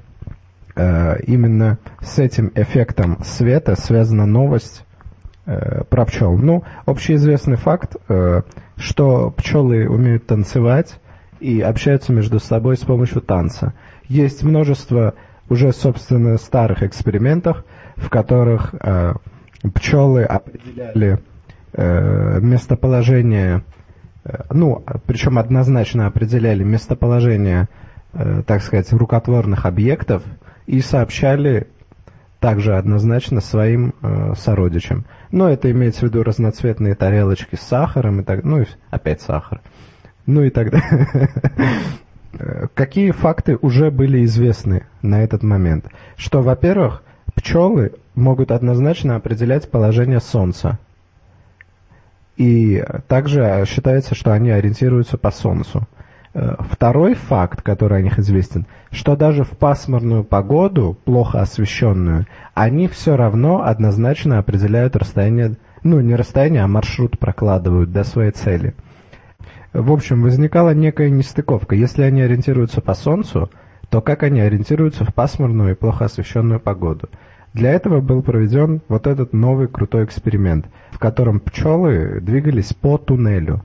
[0.74, 4.84] э, именно с этим эффектом света связана новость
[5.44, 6.36] э, про пчел.
[6.38, 8.42] Ну, общеизвестный факт, э,
[8.76, 10.98] что пчелы умеют танцевать
[11.40, 13.74] и общаются между собой с помощью танца.
[14.08, 15.14] Есть множество
[15.48, 17.64] уже, собственно, старых экспериментов,
[17.96, 19.14] в которых э,
[19.74, 21.18] пчелы определяли
[21.72, 23.62] э, местоположение,
[24.24, 27.68] э, ну, причем однозначно определяли местоположение,
[28.12, 30.22] э, так сказать, рукотворных объектов
[30.66, 31.68] и сообщали
[32.42, 35.06] также однозначно своим э, сородичам.
[35.30, 39.60] Но это имеется в виду разноцветные тарелочки с сахаром и так, ну и опять сахар.
[40.26, 41.28] Ну и так далее.
[42.38, 45.88] Э, какие факты уже были известны на этот момент?
[46.16, 47.02] Что, во-первых,
[47.42, 50.78] Пчелы могут однозначно определять положение Солнца.
[52.36, 55.88] И также считается, что они ориентируются по Солнцу.
[56.34, 62.86] Э, второй факт, который о них известен, что даже в пасмурную погоду, плохо освещенную, они
[62.86, 68.74] все равно однозначно определяют расстояние, ну не расстояние, а маршрут прокладывают до своей цели.
[69.72, 71.74] В общем, возникала некая нестыковка.
[71.74, 73.50] Если они ориентируются по Солнцу,
[73.90, 77.08] то как они ориентируются в пасмурную и плохо освещенную погоду.
[77.54, 83.62] Для этого был проведен вот этот новый крутой эксперимент, в котором пчелы двигались по туннелю.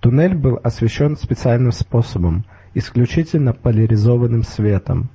[0.00, 2.44] Туннель был освещен специальным способом,
[2.74, 5.10] исключительно поляризованным светом.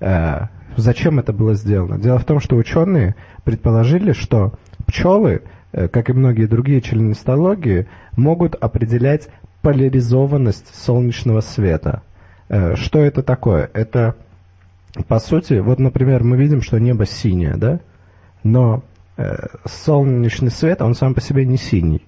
[0.00, 1.98] Э, зачем это было сделано?
[1.98, 4.54] Дело в том, что ученые предположили, что
[4.86, 7.86] пчелы, э, как и многие другие членистологии,
[8.16, 9.28] могут определять
[9.62, 12.02] поляризованность солнечного света–
[12.48, 13.70] Э, что это такое?
[13.72, 14.16] Это,
[15.04, 17.80] по сути, вот, например, мы видим, что небо синее, да?
[18.42, 18.84] Но
[19.16, 22.02] э, солнечный свет, он сам по себе не синий.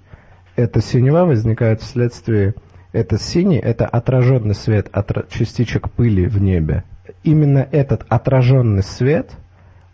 [0.57, 2.55] Эта синева возникает вследствие...
[2.93, 6.85] Это синий, это отраженный свет от частичек пыли в небе.
[7.23, 9.33] Именно этот отраженный свет,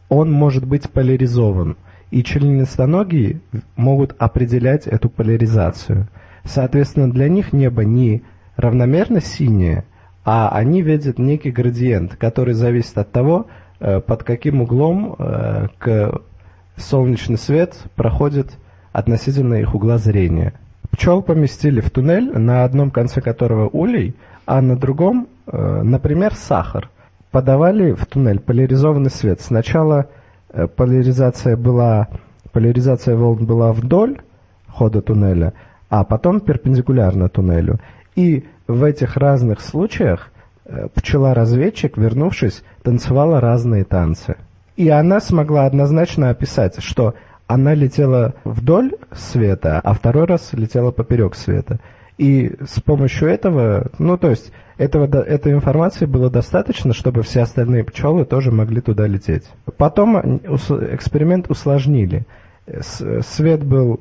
[0.09, 1.77] он может быть поляризован.
[2.11, 3.41] И членистоногие
[3.75, 6.07] могут определять эту поляризацию.
[6.45, 8.23] Соответственно, для них небо не
[8.57, 9.85] равномерно синее,
[10.25, 13.47] а они видят некий градиент, который зависит от того,
[13.81, 16.21] э, под каким углом э, к
[16.77, 18.59] солнечный свет проходит
[18.93, 20.55] относительно их угла зрения.
[20.91, 24.15] Пчел поместили в туннель, на одном конце которого улей,
[24.47, 26.89] а на другом, э, например, сахар.
[27.31, 29.41] Подавали в туннель поляризованный свет.
[29.41, 30.07] Сначала
[30.77, 32.07] поляризация была,
[32.53, 34.19] поляризация волн была вдоль
[34.69, 35.53] хода туннеля,
[35.89, 37.81] а потом перпендикулярно туннелю.
[38.15, 40.31] И в этих разных случаях
[40.65, 44.37] э, пчела-разведчик, вернувшись, танцевала разные танцы.
[44.77, 47.15] И она смогла однозначно описать, что
[47.47, 51.79] она летела вдоль света, а второй раз летела поперек света.
[52.17, 57.85] И с помощью этого, ну то есть этого, этой информации было достаточно, чтобы все остальные
[57.85, 59.45] пчелы тоже могли туда лететь.
[59.77, 62.25] Потом эксперимент усложнили.
[63.21, 64.01] Свет был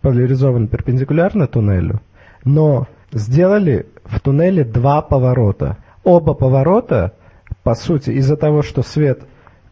[0.00, 2.00] поляризован перпендикулярно туннелю,
[2.44, 5.78] но сделали в туннеле два поворота.
[6.04, 7.14] Оба поворота,
[7.62, 9.22] по сути, из-за того, что свет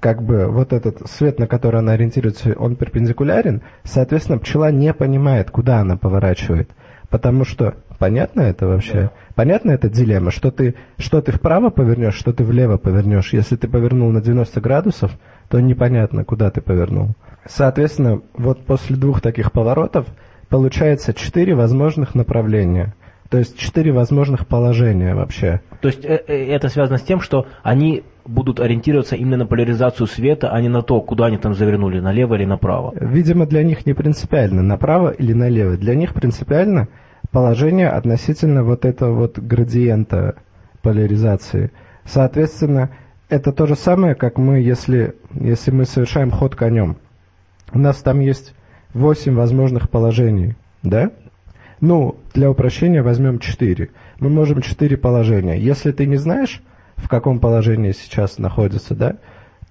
[0.01, 5.51] как бы вот этот свет, на который она ориентируется, он перпендикулярен, соответственно, пчела не понимает,
[5.51, 6.70] куда она поворачивает.
[7.11, 9.03] Потому что, понятно это вообще?
[9.03, 9.12] Да.
[9.35, 13.33] Понятно эта дилемма, что ты, что ты вправо повернешь, что ты влево повернешь.
[13.33, 15.12] Если ты повернул на 90 градусов,
[15.48, 17.14] то непонятно, куда ты повернул.
[17.46, 20.07] Соответственно, вот после двух таких поворотов
[20.51, 22.94] получается четыре возможных направления.
[23.31, 25.61] То есть четыре возможных положения вообще.
[25.83, 30.07] То есть э, э, это связано с тем, что они будут ориентироваться именно на поляризацию
[30.07, 32.95] света, а не на то, куда они там завернули, налево или направо.
[32.99, 35.77] Видимо, для них не принципиально, направо или налево.
[35.77, 36.88] Для них принципиально
[37.31, 40.37] положение относительно вот этого вот градиента
[40.83, 41.71] поляризации.
[42.05, 42.91] Соответственно,
[43.29, 46.97] это то же самое, как мы, если, если мы совершаем ход конем.
[47.73, 48.55] У нас там есть
[48.95, 51.11] 8 возможных положений, да?
[51.81, 53.91] Ну, для упрощения возьмем 4.
[54.21, 55.59] Мы можем 4 положения.
[55.59, 56.62] Если ты не знаешь,
[56.97, 59.17] в каком положении сейчас находится, да,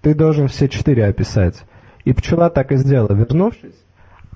[0.02, 1.64] ты должен все четыре описать.
[2.06, 3.14] И пчела так и сделала.
[3.14, 3.76] Вернувшись,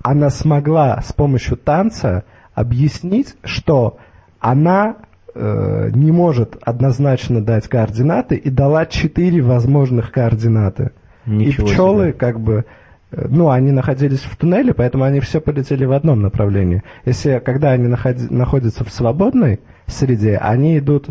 [0.04, 3.98] она смогла с помощью танца объяснить, что
[4.40, 4.98] она
[5.34, 10.92] э, не может однозначно дать координаты и дала четыре возможных координаты.
[11.26, 12.14] Ничего и пчелы себе.
[12.14, 12.66] как бы
[13.12, 16.84] ну, они находились в туннеле, поэтому они все полетели в одном направлении.
[17.06, 21.10] Если, когда они находи, находятся в свободной среде, они идут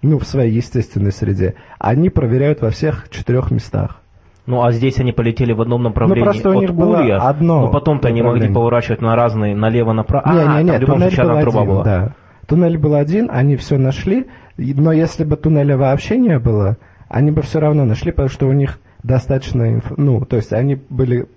[0.00, 4.00] ну, в своей естественной среде, они проверяют во всех четырех местах.
[4.46, 7.62] Ну, а здесь они полетели в одном направлении ну, просто у них было Улья, одно
[7.62, 10.32] но потом-то они могли поворачивать на разные, налево-направо.
[10.32, 11.84] Не, а, не, не, в любом случае одна труба один, была.
[11.84, 12.12] Да.
[12.46, 14.26] Туннель был один, они все нашли,
[14.58, 16.76] но если бы туннеля вообще не было,
[17.08, 21.28] они бы все равно нашли, потому что у них достаточно, ну, то есть они были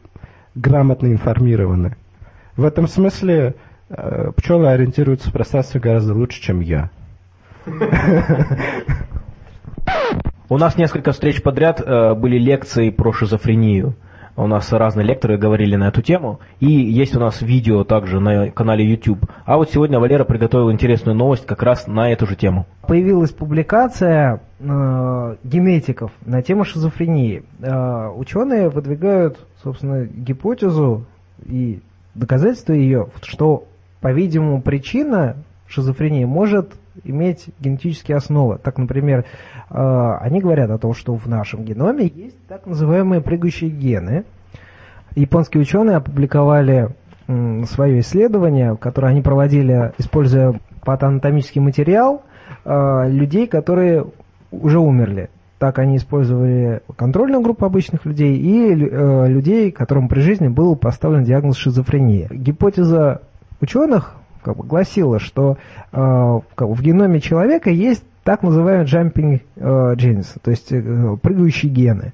[0.56, 1.95] грамотно информированы.
[2.56, 3.53] В этом смысле
[3.89, 6.89] э, пчелы ориентируются в пространстве гораздо лучше, чем я.
[10.49, 13.95] У нас несколько встреч подряд э, были лекции про шизофрению.
[14.38, 16.39] У нас разные лекторы говорили на эту тему.
[16.60, 19.26] И есть у нас видео также на канале YouTube.
[19.45, 22.67] А вот сегодня Валера приготовил интересную новость как раз на эту же тему.
[22.88, 27.43] Появилась публикация э, генетиков на тему шизофрении.
[27.62, 31.06] Э, ученые выдвигают, собственно, гипотезу
[31.43, 31.82] и
[32.13, 33.65] доказательства ее, что,
[34.02, 38.57] по-видимому, причина шизофрении может иметь генетические основы.
[38.57, 39.25] Так, например,
[39.69, 44.23] э, они говорят о том, что в нашем геноме есть так называемые прыгающие гены.
[45.15, 46.89] Японские ученые опубликовали
[47.65, 52.23] свое исследование, которое они проводили, используя патоанатомический материал
[52.63, 54.05] э, людей, которые
[54.51, 55.29] уже умерли.
[55.60, 61.23] Так они использовали контрольную группу обычных людей и э, людей, которым при жизни был поставлен
[61.23, 62.29] диагноз шизофрения.
[62.31, 63.21] Гипотеза
[63.60, 64.15] ученых
[64.47, 65.57] как бы гласила, что
[65.91, 72.13] э, в геноме человека есть так называемые jumping э, genes, то есть э, прыгающие гены.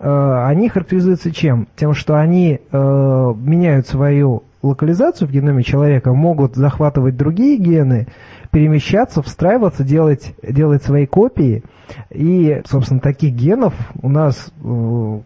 [0.00, 1.68] Э, они характеризуются чем?
[1.76, 8.08] Тем, что они э, меняют свою локализацию в геноме человека, могут захватывать другие гены,
[8.50, 11.62] перемещаться, встраиваться, делать, делать свои копии.
[12.10, 15.18] И, собственно, таких генов у нас э,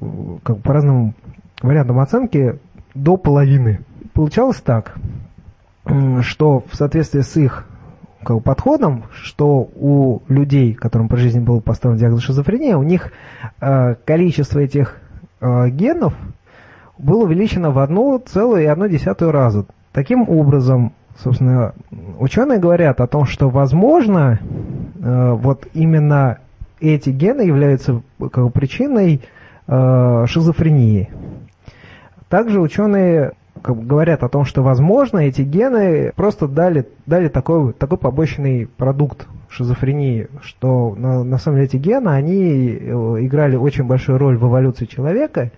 [0.43, 1.15] как по разным
[1.63, 2.59] вариантам оценки
[2.95, 3.81] до половины.
[4.13, 4.97] Получалось так
[5.85, 7.67] что в соответствии с их
[8.23, 13.13] как подходом, что у людей, которым по жизни был поставлен диагноз шизофрения, у них
[13.61, 14.97] э, количество этих
[15.41, 16.15] э, генов
[16.99, 19.67] было увеличено в одну целую и одну десятую раза.
[19.93, 21.75] Таким образом, собственно,
[22.19, 24.39] ученые говорят о том, что возможно,
[25.01, 26.39] э, вот именно
[26.81, 29.23] эти гены являются как причиной
[29.67, 31.11] э, шизофрении.
[32.29, 33.33] Также ученые
[33.63, 38.67] как бы говорят о том, что, возможно, эти гены просто дали, дали такой, такой побочный
[38.67, 44.37] продукт шизофрении, что на, на самом деле эти гены, они э, играли очень большую роль
[44.37, 45.51] в эволюции человека,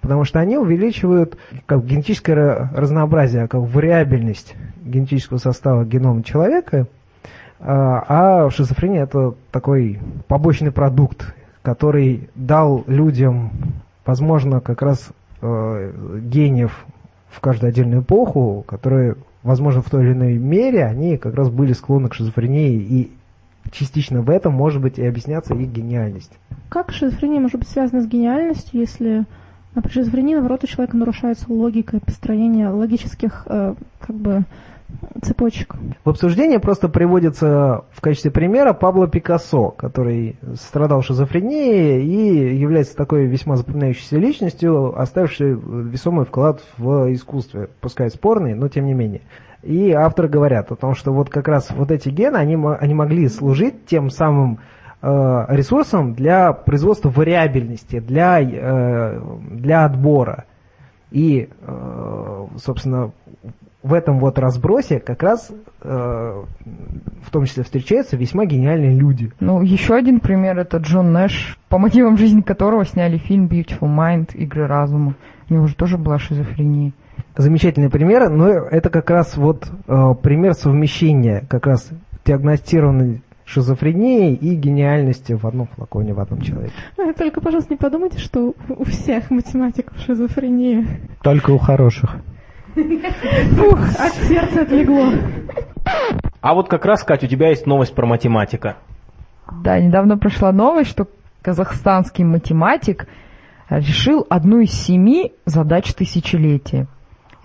[0.00, 6.86] потому что они увеличивают как генетическое разнообразие, как вариабельность генетического состава генома человека,
[7.58, 8.04] а,
[8.46, 13.50] а шизофрения это такой побочный продукт, который дал людям,
[14.04, 15.08] возможно, как раз
[15.40, 16.84] э, гениев
[17.36, 21.74] в каждую отдельную эпоху, которые, возможно, в той или иной мере, они как раз были
[21.74, 23.12] склонны к шизофрении, и
[23.70, 26.32] частично в этом может быть и объясняться их гениальность.
[26.70, 29.24] Как шизофрения может быть связана с гениальностью, если
[29.74, 34.44] при шизофрении, наоборот, у человека нарушается логика, построение логических э, как бы
[35.22, 35.74] цепочек.
[36.04, 43.26] В обсуждении просто приводится в качестве примера Пабло Пикассо, который страдал шизофренией и является такой
[43.26, 49.22] весьма запоминающейся личностью, оставившей весомый вклад в искусстве, пускай спорный, но тем не менее.
[49.62, 53.28] И авторы говорят о том, что вот как раз вот эти гены, они, они могли
[53.28, 54.60] служить тем самым
[55.02, 59.20] э, ресурсом для производства вариабельности, для, э,
[59.50, 60.44] для отбора.
[61.10, 63.10] И, э, собственно,
[63.86, 65.50] в этом вот разбросе как раз
[65.82, 69.32] э, в том числе встречаются весьма гениальные люди.
[69.38, 74.34] Ну, еще один пример это Джон Нэш, по мотивам жизни которого сняли фильм Beautiful Mind,
[74.34, 75.14] Игры разума.
[75.48, 76.92] У него же тоже была шизофрения.
[77.36, 81.88] Замечательный пример, но это как раз вот э, пример совмещения как раз
[82.24, 86.74] диагностированной шизофрении и гениальности в одном флаконе, в одном человеке.
[86.98, 90.84] А, Только, пожалуйста, не подумайте, что у всех математиков шизофрения.
[91.22, 92.16] Только у хороших.
[92.76, 95.12] Фух, от сердца отлегло.
[96.42, 98.76] А вот как раз, Катя, у тебя есть новость про математика.
[99.64, 101.08] Да, недавно прошла новость, что
[101.40, 103.06] казахстанский математик
[103.70, 106.86] решил одну из семи задач тысячелетия.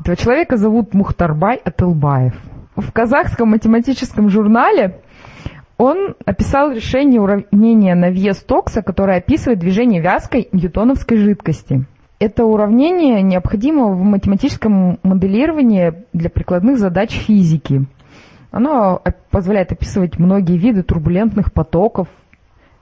[0.01, 2.33] Этого человека зовут Мухтарбай Атылбаев.
[2.75, 4.99] В казахском математическом журнале
[5.77, 11.85] он описал решение уравнения на вес токса, которое описывает движение вязкой ньютоновской жидкости.
[12.21, 17.87] Это уравнение необходимо в математическом моделировании для прикладных задач физики.
[18.51, 19.01] Оно
[19.31, 22.07] позволяет описывать многие виды турбулентных потоков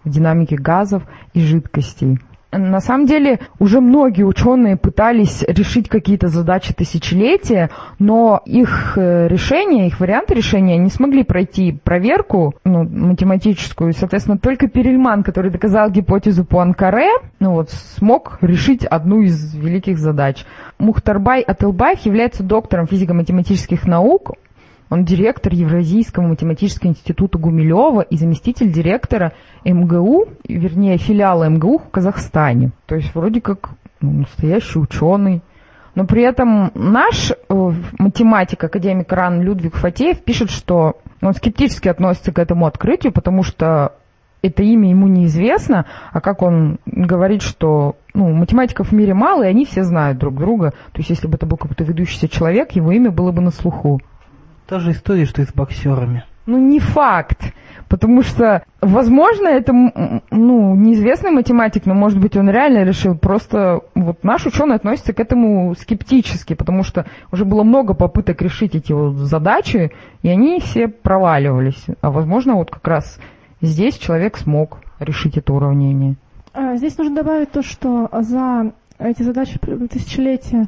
[0.03, 2.19] в динамике газов и жидкостей.
[2.51, 7.69] На самом деле уже многие ученые пытались решить какие-то задачи тысячелетия,
[7.99, 13.93] но их э, решения, их варианты решения не смогли пройти проверку ну, математическую.
[13.93, 20.43] Соответственно, только Перельман, который доказал гипотезу Пуанкаре, ну вот, смог решить одну из великих задач.
[20.79, 24.31] Мухтарбай Атылбаев является доктором физико-математических наук.
[24.89, 29.33] Он директор Евразийского математического института Гумилева и заместитель директора
[29.63, 32.71] МГУ, вернее, филиала МГУ в Казахстане.
[32.87, 33.71] То есть вроде как
[34.01, 35.41] ну, настоящий ученый.
[35.95, 42.31] Но при этом наш э, математик, академик РАН Людвиг Фатеев пишет, что он скептически относится
[42.31, 43.93] к этому открытию, потому что
[44.41, 49.47] это имя ему неизвестно, а как он говорит, что ну, математиков в мире мало, и
[49.47, 50.71] они все знают друг друга.
[50.93, 53.99] То есть если бы это был какой-то ведущийся человек, его имя было бы на слуху.
[54.69, 56.25] Та же история, что и с боксерами.
[56.45, 57.41] Ну, не факт.
[57.87, 63.17] Потому что, возможно, это ну, неизвестный математик, но, может быть, он реально решил.
[63.17, 68.75] Просто вот наш ученый относится к этому скептически, потому что уже было много попыток решить
[68.75, 69.91] эти вот задачи,
[70.21, 71.83] и они все проваливались.
[72.01, 73.19] А, возможно, вот как раз
[73.61, 76.15] здесь человек смог решить это уравнение.
[76.53, 79.57] А, Здесь нужно добавить то, что за эти задачи
[79.89, 80.67] тысячелетия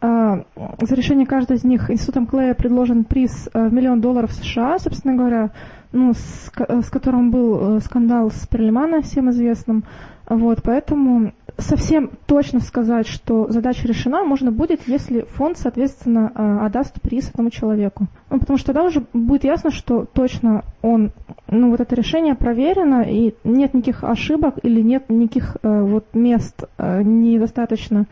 [0.00, 5.14] за решение каждой из них институтом Клея предложен приз э, в миллион долларов США, собственно
[5.16, 5.50] говоря,
[5.92, 9.84] ну, с, ко- с которым был э, скандал с Перлимана, всем известным.
[10.28, 17.00] Вот, поэтому совсем точно сказать, что задача решена, можно будет, если фонд, соответственно, э, отдаст
[17.00, 18.06] приз этому человеку.
[18.30, 21.12] Ну, потому что тогда уже будет ясно, что точно он,
[21.48, 26.64] ну, вот это решение проверено, и нет никаких ошибок или нет никаких э, вот мест
[26.76, 28.06] э, недостаточно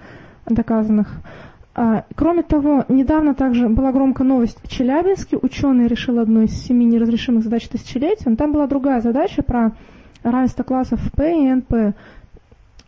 [0.46, 1.08] доказанных.
[1.78, 5.36] А, Кроме того, недавно также была громкая новость в Челябинске.
[5.36, 8.30] Ученый решил одну из семи неразрешимых задач тысячелетия.
[8.30, 9.72] Но там была другая задача про
[10.22, 11.92] равенство классов P и NP.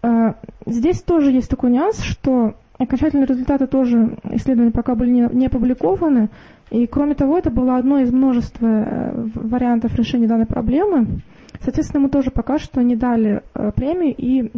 [0.01, 0.35] А,
[0.65, 6.31] Здесь тоже есть такой нюанс, что окончательные результаты тоже исследования пока были не, не опубликованы.
[6.71, 11.21] И кроме того, это было одно из множества э, вариантов решения данной проблемы.
[11.61, 14.51] Соответственно, мы тоже пока что не дали э, премию, и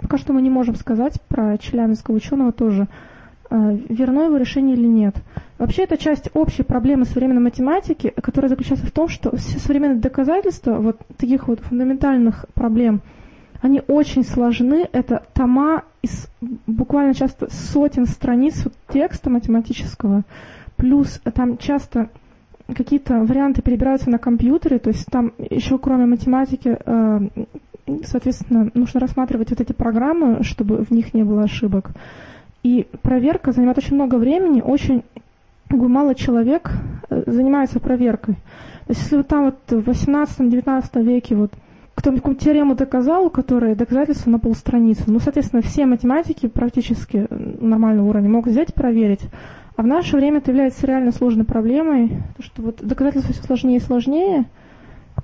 [0.00, 2.86] пока что мы не можем сказать про челябинского ученого тоже,
[3.50, 5.16] верно его решение или нет.
[5.58, 10.78] Вообще, это часть общей проблемы современной математики, которая заключается в том, что все современные доказательства
[10.78, 13.00] вот таких вот фундаментальных проблем,
[13.60, 14.88] они очень сложны.
[14.92, 16.28] Это тома из
[16.66, 20.22] буквально часто сотен страниц текста математического,
[20.76, 22.10] плюс там часто
[22.74, 27.20] какие-то варианты перебираются на компьютере, то есть там еще кроме математики, э,
[28.04, 31.90] соответственно, нужно рассматривать вот эти программы, чтобы в них не было ошибок.
[32.62, 35.04] И проверка занимает очень много времени, очень
[35.70, 36.70] мало человек
[37.10, 38.34] э, занимается проверкой.
[38.86, 41.52] То есть если вот там вот в 18-19 веке вот
[41.94, 48.28] кто-нибудь какую-то теорему доказал, которая доказательства на полстраницы, ну, соответственно, все математики практически нормального уровня
[48.28, 49.20] могут взять и проверить.
[49.76, 53.76] А в наше время это является реально сложной проблемой, потому что вот доказательства все сложнее
[53.76, 54.44] и сложнее,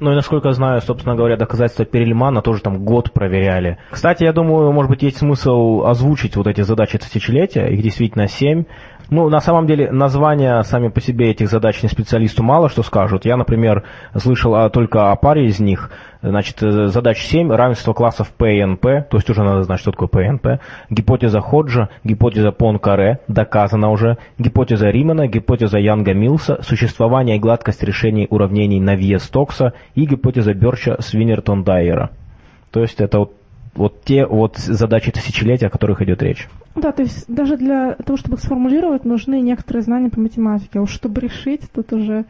[0.00, 3.78] Ну и насколько я знаю, собственно говоря, доказательства Перельмана тоже там год проверяли.
[3.90, 8.64] Кстати, я думаю, может быть, есть смысл озвучить вот эти задачи тысячелетия, их действительно семь.
[9.10, 13.24] Ну, на самом деле, названия сами по себе этих задач не специалисту мало что скажут.
[13.24, 13.84] Я, например,
[14.16, 15.90] слышал а, только о паре из них.
[16.22, 19.90] Значит, э, задач 7, равенство классов P и NP, то есть уже надо знать, что
[19.90, 20.58] такое P и NP.
[20.88, 24.16] Гипотеза Ходжа, гипотеза Понкаре, доказана уже.
[24.38, 32.08] Гипотеза Римана, гипотеза Янга-Милса, существование и гладкость решений уравнений Навье-Стокса и гипотеза Берча Свинертон-Дайера.
[32.70, 33.32] То есть это вот
[33.74, 36.48] вот те вот задачи тысячелетия, о которых идет речь.
[36.74, 40.78] Да, то есть даже для того, чтобы их сформулировать, нужны некоторые знания по математике.
[40.78, 42.24] А уж чтобы решить, тут уже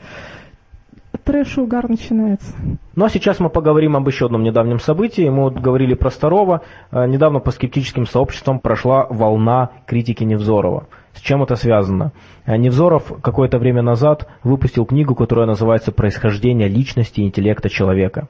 [1.24, 2.54] трэш и угар начинается.
[2.94, 5.28] Ну а сейчас мы поговорим об еще одном недавнем событии.
[5.28, 6.62] Мы вот говорили про Старова.
[6.90, 10.86] Э, недавно по скептическим сообществам прошла волна критики Невзорова.
[11.14, 12.12] С чем это связано?
[12.44, 18.28] Э, Невзоров какое-то время назад выпустил книгу, которая называется «Происхождение личности и интеллекта человека».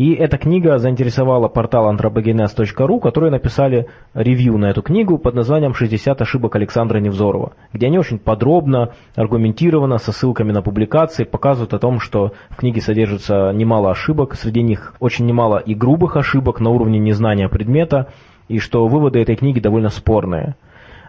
[0.00, 6.22] И эта книга заинтересовала портал anthropogenes.ru, которые написали ревью на эту книгу под названием «60
[6.22, 12.00] ошибок Александра Невзорова», где они очень подробно, аргументированно, со ссылками на публикации показывают о том,
[12.00, 16.98] что в книге содержится немало ошибок, среди них очень немало и грубых ошибок на уровне
[16.98, 18.08] незнания предмета,
[18.48, 20.56] и что выводы этой книги довольно спорные.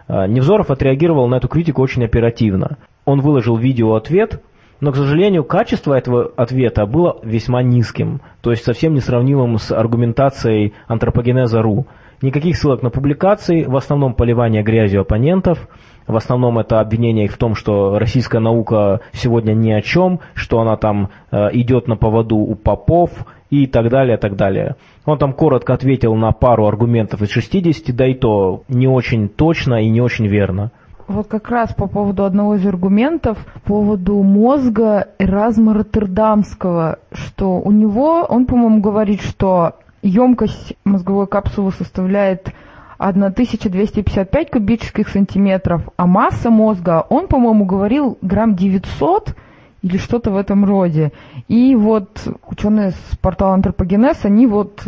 [0.06, 2.76] А, Невзоров отреагировал на эту критику очень оперативно.
[3.06, 4.42] Он выложил видео-ответ,
[4.82, 10.74] но, к сожалению, качество этого ответа было весьма низким, то есть совсем несравнимым с аргументацией
[10.88, 11.86] антропогенеза РУ.
[12.20, 15.68] Никаких ссылок на публикации, в основном поливание грязью оппонентов,
[16.08, 20.58] в основном это обвинение их в том, что российская наука сегодня ни о чем, что
[20.60, 23.10] она там э, идет на поводу у попов
[23.50, 24.74] и так далее, так далее.
[25.04, 29.80] Он там коротко ответил на пару аргументов из 60, да и то не очень точно
[29.80, 30.72] и не очень верно.
[31.12, 37.70] Вот как раз по поводу одного из аргументов, по поводу мозга Эразма Роттердамского, что у
[37.70, 42.54] него, он, по-моему, говорит, что емкость мозговой капсулы составляет
[42.96, 49.34] 1255 кубических сантиметров, а масса мозга, он, по-моему, говорил грамм 900
[49.82, 51.12] или что-то в этом роде.
[51.46, 54.82] И вот ученые с портала Антропогенез, они вот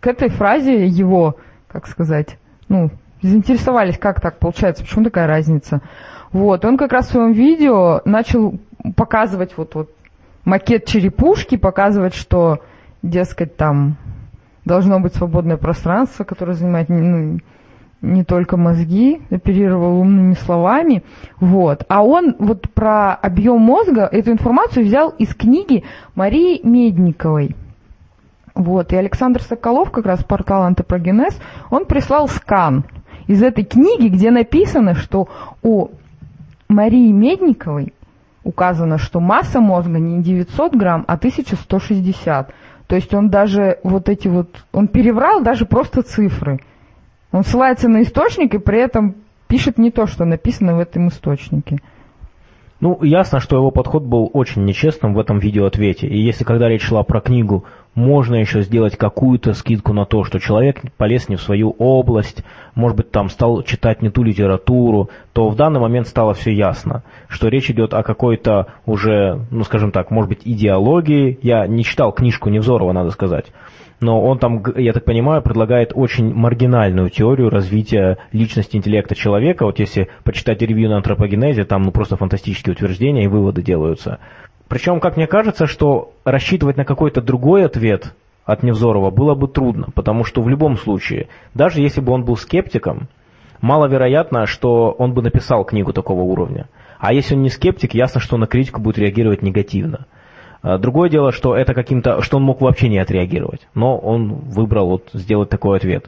[0.00, 2.36] к этой фразе его, как сказать,
[2.68, 2.90] ну,
[3.22, 5.80] заинтересовались, как так получается, почему такая разница.
[6.32, 8.58] Вот, он как раз в своем видео начал
[8.96, 9.90] показывать вот, вот
[10.44, 12.60] макет черепушки, показывать, что,
[13.02, 13.96] дескать, там
[14.64, 17.38] должно быть свободное пространство, которое занимает ну,
[18.00, 21.04] не только мозги, оперировал умными словами.
[21.38, 21.84] Вот.
[21.88, 27.54] А он вот про объем мозга эту информацию взял из книги Марии Медниковой.
[28.54, 28.92] Вот.
[28.92, 31.38] И Александр Соколов, как раз портал Антропогенез,
[31.70, 32.84] он прислал скан–
[33.26, 35.28] из этой книги, где написано, что
[35.62, 35.88] у
[36.68, 37.92] Марии Медниковой
[38.44, 42.54] указано, что масса мозга не 900 грамм, а 1160.
[42.86, 46.60] То есть он даже вот эти вот, он переврал даже просто цифры.
[47.30, 49.14] Он ссылается на источник и при этом
[49.48, 51.78] пишет не то, что написано в этом источнике.
[52.80, 56.08] Ну, ясно, что его подход был очень нечестным в этом видеоответе.
[56.08, 57.64] И если когда речь шла про книгу,
[57.94, 62.96] можно еще сделать какую-то скидку на то, что человек полез не в свою область, может
[62.96, 67.48] быть, там стал читать не ту литературу, то в данный момент стало все ясно, что
[67.48, 71.38] речь идет о какой-то уже, ну, скажем так, может быть, идеологии.
[71.42, 73.52] Я не читал книжку Невзорова, надо сказать
[74.02, 79.64] но он там, я так понимаю, предлагает очень маргинальную теорию развития личности интеллекта человека.
[79.64, 84.18] Вот если почитать ревью на антропогенезе, там ну, просто фантастические утверждения и выводы делаются.
[84.72, 88.14] Причем, как мне кажется, что рассчитывать на какой-то другой ответ
[88.46, 92.38] от Невзорова было бы трудно, потому что в любом случае, даже если бы он был
[92.38, 93.08] скептиком,
[93.60, 96.68] маловероятно, что он бы написал книгу такого уровня.
[96.98, 100.06] А если он не скептик, ясно, что на критику будет реагировать негативно.
[100.62, 104.88] А, другое дело, что это каким-то, что он мог вообще не отреагировать, но он выбрал
[104.88, 106.06] вот сделать такой ответ.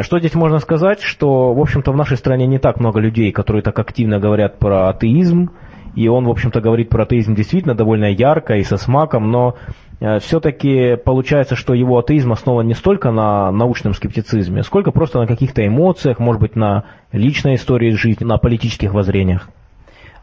[0.00, 3.62] Что здесь можно сказать, что, в общем-то, в нашей стране не так много людей, которые
[3.62, 5.50] так активно говорят про атеизм,
[5.94, 9.56] и он, в общем-то, говорит про атеизм действительно довольно ярко и со смаком, но
[10.00, 15.26] э, все-таки получается, что его атеизм основан не столько на научном скептицизме, сколько просто на
[15.26, 19.48] каких-то эмоциях, может быть, на личной истории жизни, на политических воззрениях.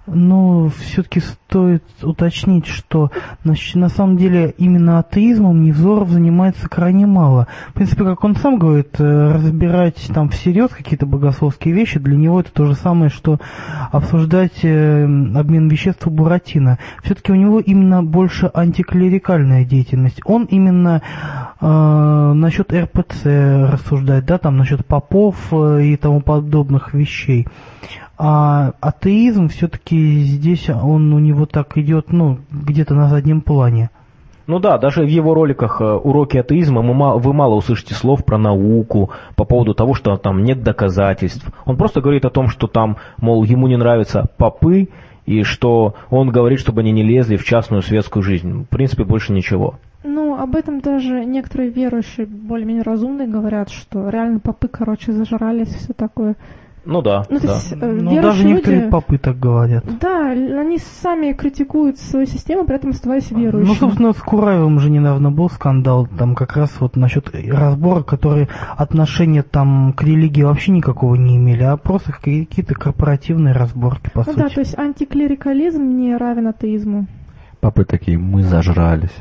[0.06, 3.12] Но все-таки стоит уточнить, что
[3.44, 7.48] значит, на самом деле именно атеизмом Невзоров занимается крайне мало.
[7.70, 12.40] В принципе, как он сам говорит, э, разбирать там всерьез какие-то богословские вещи, для него
[12.40, 13.40] это то же самое, что
[13.92, 16.80] обсуждать э, обмен веществ у Буратино.
[17.04, 20.22] Все-таки у него именно больше антиклерикальная деятельность.
[20.26, 21.02] Он именно
[21.60, 23.26] э, насчет РПЦ
[23.72, 27.48] рассуждает, да, там насчет попов э, и тому подобных вещей.
[28.22, 33.92] А атеизм все-таки здесь он у него так идет, ну, где-то на заднем плане.
[34.46, 39.12] Ну да, даже в его роликах э, «Уроки атеизма» вы мало услышите слов про науку,
[39.38, 41.50] по поводу того, что там нет доказательств.
[41.66, 44.90] Он просто говорит о том, что там, мол, ему не нравятся попы,
[45.26, 48.64] и что он говорит, чтобы они не лезли в частную светскую жизнь.
[48.64, 49.76] В принципе, больше ничего.
[50.04, 55.94] Ну, об этом даже некоторые верующие, более-менее разумные, говорят, что реально попы, короче, зажрались, все
[55.94, 56.36] такое.
[56.86, 57.54] Ну да, Ну, то да.
[57.56, 59.84] есть, э, Ну, верующие даже некоторые люди- попы так говорят.
[60.00, 63.68] Да, они сами критикуют свою систему, при этом оставаясь верующими.
[63.68, 68.48] Ну, собственно, с Кураевым же недавно был скандал, там как раз вот насчет разбора, которые
[68.78, 74.24] отношения там к религии вообще никакого не имели, а просто какие-то корпоративные разборки, по Ну
[74.26, 74.38] сути.
[74.38, 77.08] да, то есть антиклерикализм не равен атеизму.
[77.60, 79.12] Папы такие, мы зажрались.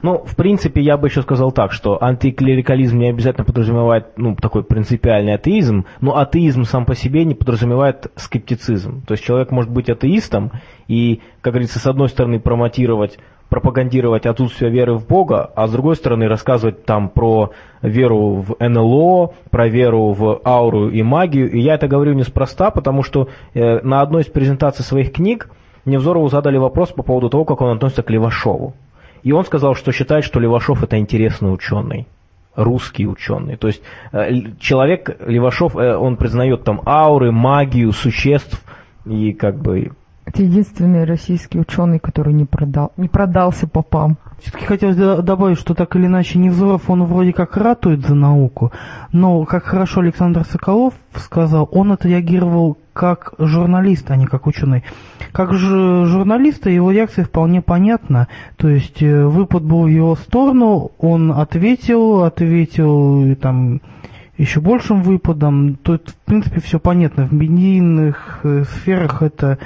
[0.00, 4.62] Ну, в принципе, я бы еще сказал так, что антиклерикализм не обязательно подразумевает ну, такой
[4.62, 9.02] принципиальный атеизм, но атеизм сам по себе не подразумевает скептицизм.
[9.06, 10.52] То есть человек может быть атеистом
[10.86, 13.18] и, как говорится, с одной стороны промотировать
[13.48, 19.32] пропагандировать отсутствие веры в Бога, а с другой стороны рассказывать там про веру в НЛО,
[19.50, 21.50] про веру в ауру и магию.
[21.50, 25.48] И я это говорю неспроста, потому что э, на одной из презентаций своих книг
[25.86, 28.74] Невзорову задали вопрос по поводу того, как он относится к Левашову.
[29.22, 32.06] И он сказал, что считает, что Левашов это интересный ученый,
[32.54, 33.56] русский ученый.
[33.56, 38.62] То есть э, человек, Левашов, э, он признает там ауры, магию, существ
[39.04, 39.92] и как бы...
[40.28, 44.18] Это единственный российский ученый, который не, продал, не продался попам.
[44.42, 48.70] Все-таки хотелось до- добавить, что так или иначе Невзоров, он вроде как ратует за науку,
[49.10, 54.84] но, как хорошо Александр Соколов сказал, он отреагировал как журналист, а не как ученый.
[55.32, 58.28] Как же журналиста его реакция вполне понятна.
[58.56, 63.80] То есть э, выпад был в его сторону, он ответил, ответил там
[64.36, 65.76] еще большим выпадом.
[65.76, 67.24] Тут, в принципе, все понятно.
[67.24, 69.58] В медийных э, сферах это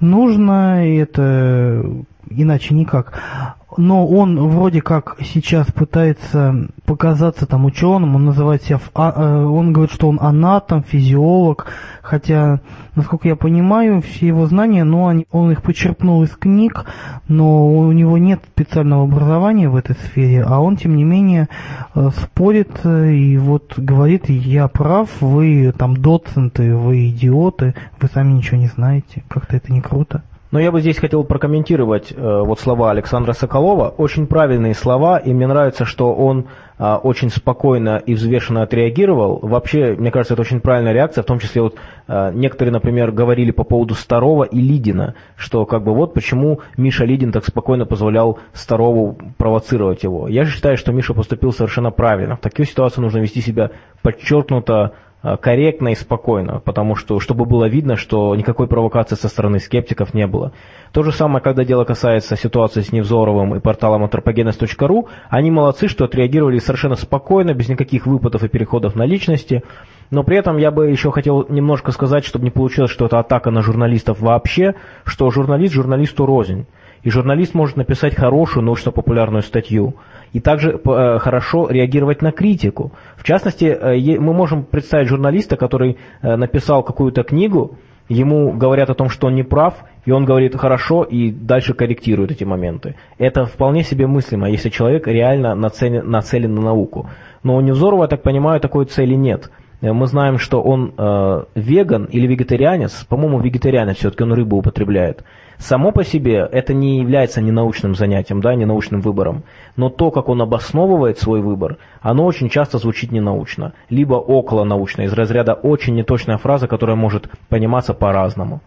[0.00, 1.84] нужно, и это
[2.28, 3.58] иначе никак.
[3.76, 9.72] Но он вроде как сейчас пытается показаться там ученым, он называет себя, а, э, он
[9.72, 11.66] говорит, что он анатом, физиолог,
[12.02, 12.60] хотя,
[12.96, 16.84] насколько я понимаю, все его знания, ну, они, он их почерпнул из книг,
[17.28, 21.48] но у него нет специального образования в этой сфере, а он, тем не менее,
[21.94, 28.32] э, спорит э, и вот говорит, я прав, вы там доценты, вы идиоты, вы сами
[28.32, 30.22] ничего не знаете, как-то это не круто.
[30.50, 33.88] Но я бы здесь хотел прокомментировать э, вот слова Александра Соколова.
[33.88, 36.46] Очень правильные слова, и мне нравится, что он
[36.82, 39.38] а, очень спокойно и взвешенно отреагировал.
[39.42, 41.76] Вообще, мне кажется, это очень правильная реакция, в том числе вот
[42.08, 47.04] а, некоторые, например, говорили по поводу Старова и Лидина, что как бы вот почему Миша
[47.04, 50.26] Лидин так спокойно позволял Старову провоцировать его.
[50.26, 52.36] Я же считаю, что Миша поступил совершенно правильно.
[52.36, 57.96] В таких ситуациях нужно вести себя подчеркнуто корректно и спокойно, потому что, чтобы было видно,
[57.96, 60.52] что никакой провокации со стороны скептиков не было.
[60.92, 66.04] То же самое, когда дело касается ситуации с Невзоровым и порталом anthropogenes.ru, они молодцы, что
[66.04, 69.62] отреагировали совершенно спокойно, без никаких выпадов и переходов на личности,
[70.10, 73.50] но при этом я бы еще хотел немножко сказать, чтобы не получилось, что это атака
[73.50, 76.66] на журналистов вообще, что журналист журналисту рознь.
[77.02, 79.94] И журналист может написать хорошую научно-популярную статью,
[80.32, 82.92] и также э, хорошо реагировать на критику.
[83.16, 87.78] В частности, э, мы можем представить журналиста, который э, написал какую-то книгу,
[88.08, 89.74] ему говорят о том, что он не прав,
[90.04, 92.96] и он говорит хорошо и дальше корректирует эти моменты.
[93.18, 97.08] Это вполне себе мыслимо, если человек реально нацелен, нацелен на науку.
[97.42, 99.50] Но у Невзорова, я так понимаю, такой цели нет.
[99.80, 105.24] Э, Мы знаем, что он э, веган или вегетарианец, по-моему, вегетарианец все-таки, он рыбу употребляет.
[105.60, 109.44] Само по себе это не является ненаучным занятием, да, ненаучным выбором.
[109.76, 113.74] Но то, как он обосновывает свой выбор, оно очень часто звучит ненаучно.
[113.90, 118.62] Либо околонаучно, из разряда очень неточная фраза, которая может пониматься по-разному.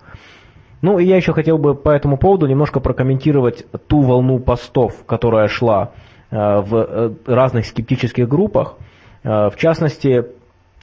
[0.84, 5.48] Ну и я еще хотел бы по этому поводу немножко прокомментировать ту волну постов, которая
[5.48, 5.94] шла
[6.30, 8.76] э, в э, разных скептических группах.
[9.24, 10.26] Э, в частности,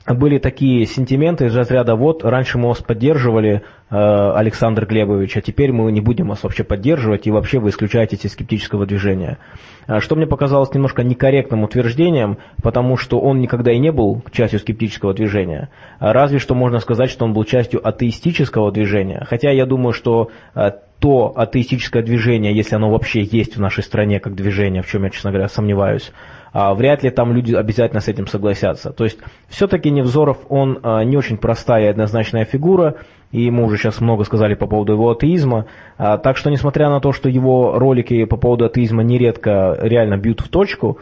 [0.07, 5.73] были такие сентименты из разряда «вот, раньше мы вас поддерживали, э, Александр Глебович, а теперь
[5.73, 9.39] мы не будем вас вообще поддерживать, и вообще вы исключаетесь из скептического движения».
[9.87, 14.59] А Что мне показалось немножко некорректным утверждением, потому что он никогда и не был частью
[14.61, 15.69] скептического движения.
[15.99, 19.25] А Разве что можно сказать, что он был частью атеистического движения.
[19.29, 24.21] Хотя я думаю, что э, то атеистическое движение, если оно вообще есть в нашей стране
[24.21, 26.13] как движение, в чем я, честно говоря, сомневаюсь,
[26.53, 28.93] вряд ли там люди обязательно с этим согласятся.
[28.93, 32.97] То есть все-таки Невзоров, он а, не очень простая и однозначная фигура,
[33.31, 35.67] и мы уже сейчас много сказали по поводу его атеизма.
[35.99, 40.41] А, Так что, несмотря на то, что его ролики по поводу атеизма нередко реально бьют
[40.41, 40.99] в точку,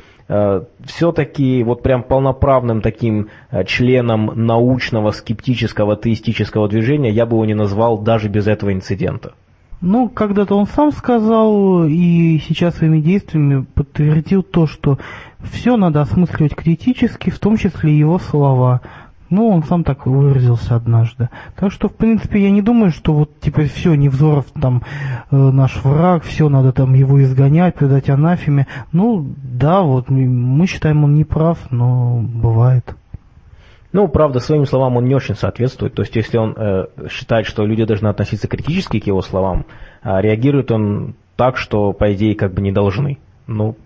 [0.84, 7.54] все-таки вот прям полноправным таким а, членом научного, скептического, атеистического движения я бы его не
[7.54, 9.32] назвал даже без этого инцидента.
[9.80, 14.98] Ну, когда-то он сам сказал и сейчас своими действиями подтвердил то, что
[15.40, 18.80] все надо осмысливать критически, в том числе его слова.
[19.30, 21.28] Ну, он сам так выразился однажды.
[21.54, 24.82] Так что, в принципе, я не думаю, что вот, типа, все, Невзоров там
[25.30, 28.66] э, наш враг, все, надо там его изгонять, предать анафеме.
[28.90, 32.96] Ну, да, вот, мы считаем, он не прав, но бывает.
[33.92, 35.94] Ну, правда, своим словам он не очень соответствует.
[35.94, 39.64] То есть, если он э, считает, что люди должны относиться критически к его словам,
[40.02, 43.18] а реагирует он так, что, по идее, как бы не должны.
[43.46, 43.76] Ну.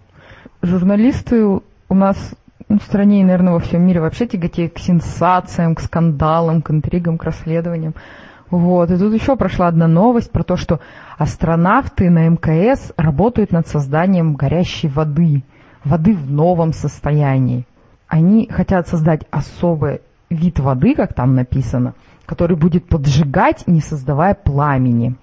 [0.61, 2.35] Журналисты у нас
[2.69, 6.71] ну, в стране и, наверное, во всем мире вообще тяготеют к сенсациям, к скандалам, к
[6.71, 7.95] интригам, к расследованиям.
[8.51, 8.91] Вот.
[8.91, 10.81] И тут еще прошла одна новость про то, что
[11.17, 15.45] астронавты на МКС работают над созданием горящей воды.
[15.85, 17.67] Воды в новом состоянии
[18.13, 21.95] они хотят создать особый вид воды, как там написано,
[22.27, 25.15] который будет поджигать, не создавая пламени.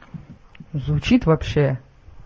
[0.74, 1.78] Звучит вообще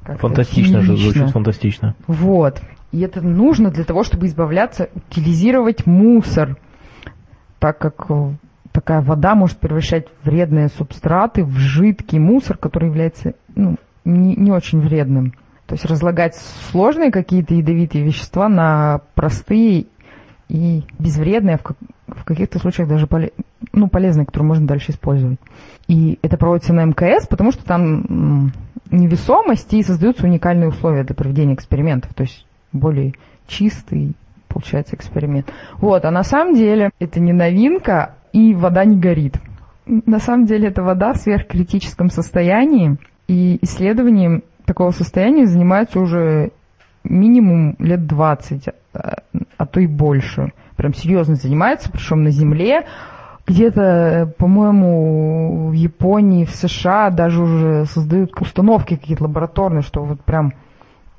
[0.03, 1.95] как Фантастично же, звучит фантастично.
[2.07, 2.61] Вот.
[2.93, 6.55] И это нужно для того, чтобы избавляться, утилизировать мусор,
[7.59, 8.31] так как э,
[8.71, 14.79] такая вода может превращать вредные субстраты в жидкий мусор, который является ну, не, не очень
[14.79, 15.33] вредным.
[15.65, 16.37] То есть разлагать
[16.71, 19.87] сложные какие-то ядовитые вещества на простые
[20.49, 21.57] и безвредные,
[22.07, 23.31] в, каких-то случаях даже поле,
[23.71, 25.39] ну, полезные, которые можно дальше использовать.
[25.87, 28.51] И это проводится на МКС, потому что там
[28.91, 33.13] невесомость и создаются уникальные условия для проведения экспериментов, то есть более
[33.47, 34.13] чистый
[34.47, 35.51] получается эксперимент.
[35.77, 39.39] Вот, а на самом деле это не новинка, и вода не горит.
[39.85, 46.51] На самом деле это вода в сверхкритическом состоянии, и исследованием такого состояния занимаются уже
[47.03, 49.15] минимум лет 20, а,
[49.57, 50.51] а то и больше.
[50.75, 52.85] Прям серьезно занимается, причем на Земле.
[53.45, 60.53] Где-то, по-моему, в Японии, в США даже уже создают установки какие-то лабораторные, что вот прям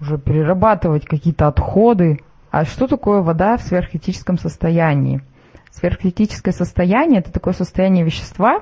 [0.00, 2.20] уже перерабатывать какие-то отходы.
[2.50, 5.22] А что такое вода в сверхкритическом состоянии?
[5.70, 8.60] Сверхкритическое состояние– это такое состояние вещества,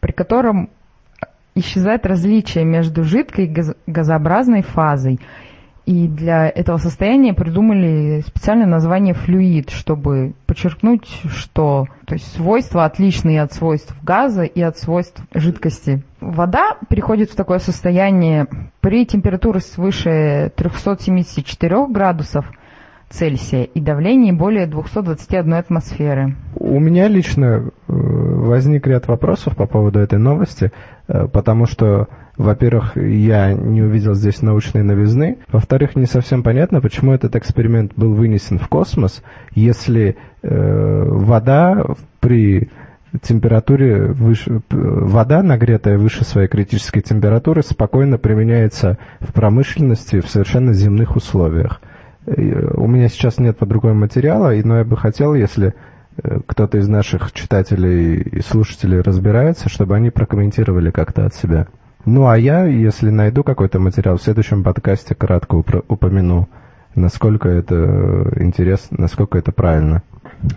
[0.00, 0.70] при котором
[1.54, 5.20] исчезает различие между жидкой и газообразной фазой.
[5.86, 13.40] И для этого состояния придумали специальное название флюид, чтобы подчеркнуть, что то есть свойства отличные
[13.40, 16.02] от свойств газа и от свойств жидкости.
[16.20, 18.48] Вода переходит в такое состояние
[18.80, 22.50] при температуре свыше 374 градусов
[23.08, 26.34] Цельсия и давлении более 221 атмосферы.
[26.56, 30.72] У меня лично э, возник ряд вопросов по поводу этой новости,
[31.06, 35.38] э, потому что во-первых, я не увидел здесь научной новизны.
[35.48, 39.22] Во-вторых, не совсем понятно, почему этот эксперимент был вынесен в космос,
[39.54, 41.84] если э, вода
[42.20, 42.70] при
[43.22, 51.16] температуре выше, вода, нагретая выше своей критической температуры, спокойно применяется в промышленности в совершенно земных
[51.16, 51.80] условиях.
[52.26, 52.32] Э,
[52.74, 55.74] у меня сейчас нет под рукой материала, но я бы хотел, если
[56.22, 61.68] э, кто-то из наших читателей и слушателей разбирается, чтобы они прокомментировали как-то от себя.
[62.06, 66.48] Ну, а я, если найду какой-то материал, в следующем подкасте кратко упомяну,
[66.94, 70.04] насколько это интересно, насколько это правильно.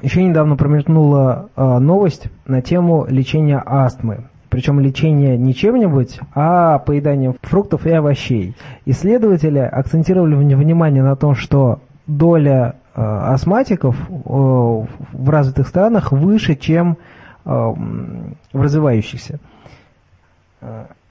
[0.03, 4.25] Еще недавно промелькнула э, новость на тему лечения астмы.
[4.49, 8.55] Причем лечение не чем-нибудь, а поеданием фруктов и овощей.
[8.85, 16.97] Исследователи акцентировали внимание на том, что доля э, астматиков э, в развитых странах выше, чем
[17.43, 19.39] э, в развивающихся.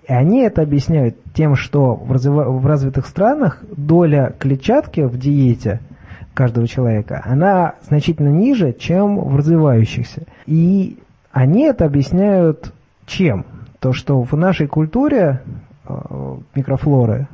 [0.09, 5.81] И они это объясняют тем, что в развитых странах доля клетчатки в диете
[6.33, 10.23] каждого человека, она значительно ниже, чем в развивающихся.
[10.47, 10.99] И
[11.31, 12.73] они это объясняют
[13.07, 13.45] чем?
[13.81, 15.43] То, что в нашей культуре
[15.87, 17.29] э, микрофлоры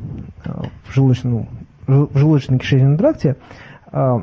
[0.45, 0.51] э,
[0.85, 3.37] в, в желудочно-кишечном тракте
[3.93, 4.21] э,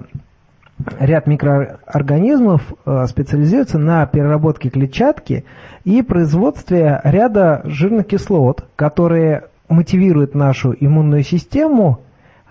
[1.00, 5.46] ряд микроорганизмов э, специализируется на переработке клетчатки
[5.84, 12.02] и производстве ряда жирных кислот, которые мотивируют нашу иммунную систему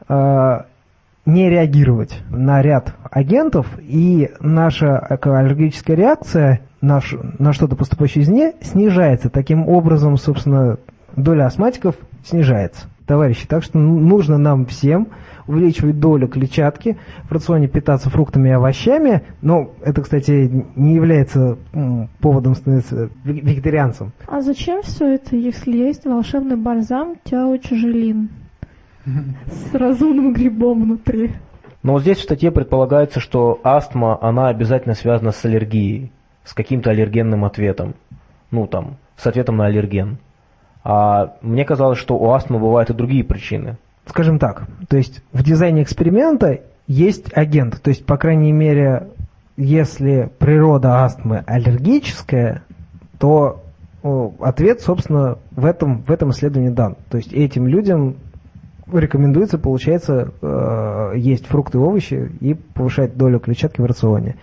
[0.09, 0.59] э,
[1.27, 9.29] не реагировать на ряд агентов, и наша аллергическая реакция на, что-то поступающее извне снижается.
[9.29, 10.79] Таким образом, собственно,
[11.17, 12.87] доля астматиков снижается.
[13.07, 15.09] Товарищи, так что нужно нам всем
[15.47, 21.59] увеличивать долю клетчатки, в рационе питаться фруктами и овощами, но это, кстати, не является
[22.21, 24.13] поводом становиться вегетарианцем.
[24.27, 28.29] А зачем все это, если есть волшебный бальзам Тяо-Чужелин
[29.47, 31.33] с разумным грибом внутри?
[31.83, 36.13] Но вот здесь в статье предполагается, что астма, она обязательно связана с аллергией,
[36.45, 37.95] с каким-то аллергенным ответом.
[38.51, 40.19] Ну, там, с ответом на аллерген.
[40.83, 43.79] А мне казалось, что у астмы бывают и другие причины.
[44.07, 49.09] Скажем так, то есть в дизайне эксперимента есть агент, то есть, по крайней мере,
[49.57, 52.63] если природа астмы аллергическая,
[53.19, 53.63] то
[54.41, 56.97] ответ, собственно, в этом, в этом исследовании дан.
[57.11, 58.17] То есть этим людям
[58.93, 64.37] рекомендуется, получается, э, есть фрукты и овощи и повышать долю клетчатки в рационе.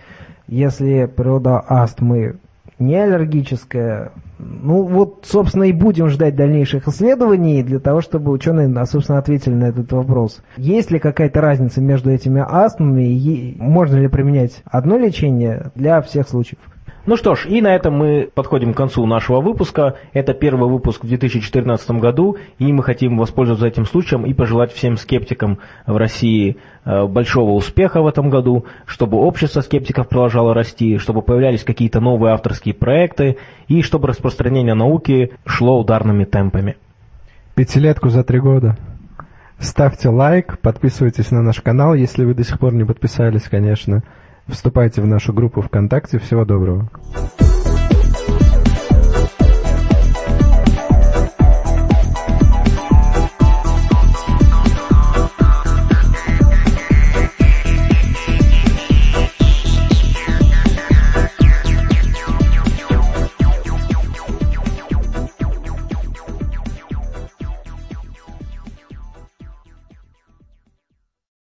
[0.46, 2.36] Если природа астмы
[2.78, 9.18] не аллергическая, ну вот, собственно, и будем ждать дальнейших исследований для того, чтобы ученые, собственно,
[9.18, 10.42] ответили на этот вопрос.
[10.56, 16.28] Есть ли какая-то разница между этими астмами и можно ли применять одно лечение для всех
[16.28, 16.60] случаев?
[17.08, 19.96] Ну что ж, и на этом мы подходим к концу нашего выпуска.
[20.12, 24.98] Это первый выпуск в 2014 году, и мы хотим воспользоваться этим случаем и пожелать всем
[24.98, 31.22] скептикам в России э, большого успеха в этом году, чтобы общество скептиков продолжало расти, чтобы
[31.22, 33.38] появлялись какие-то новые авторские проекты,
[33.68, 36.76] и чтобы распространение науки шло ударными темпами.
[37.54, 38.76] Пятилетку за три года.
[39.58, 44.02] Ставьте лайк, подписывайтесь на наш канал, если вы до сих пор не подписались, конечно.
[44.48, 46.18] Вступайте в нашу группу ВКонтакте.
[46.18, 46.88] Всего доброго.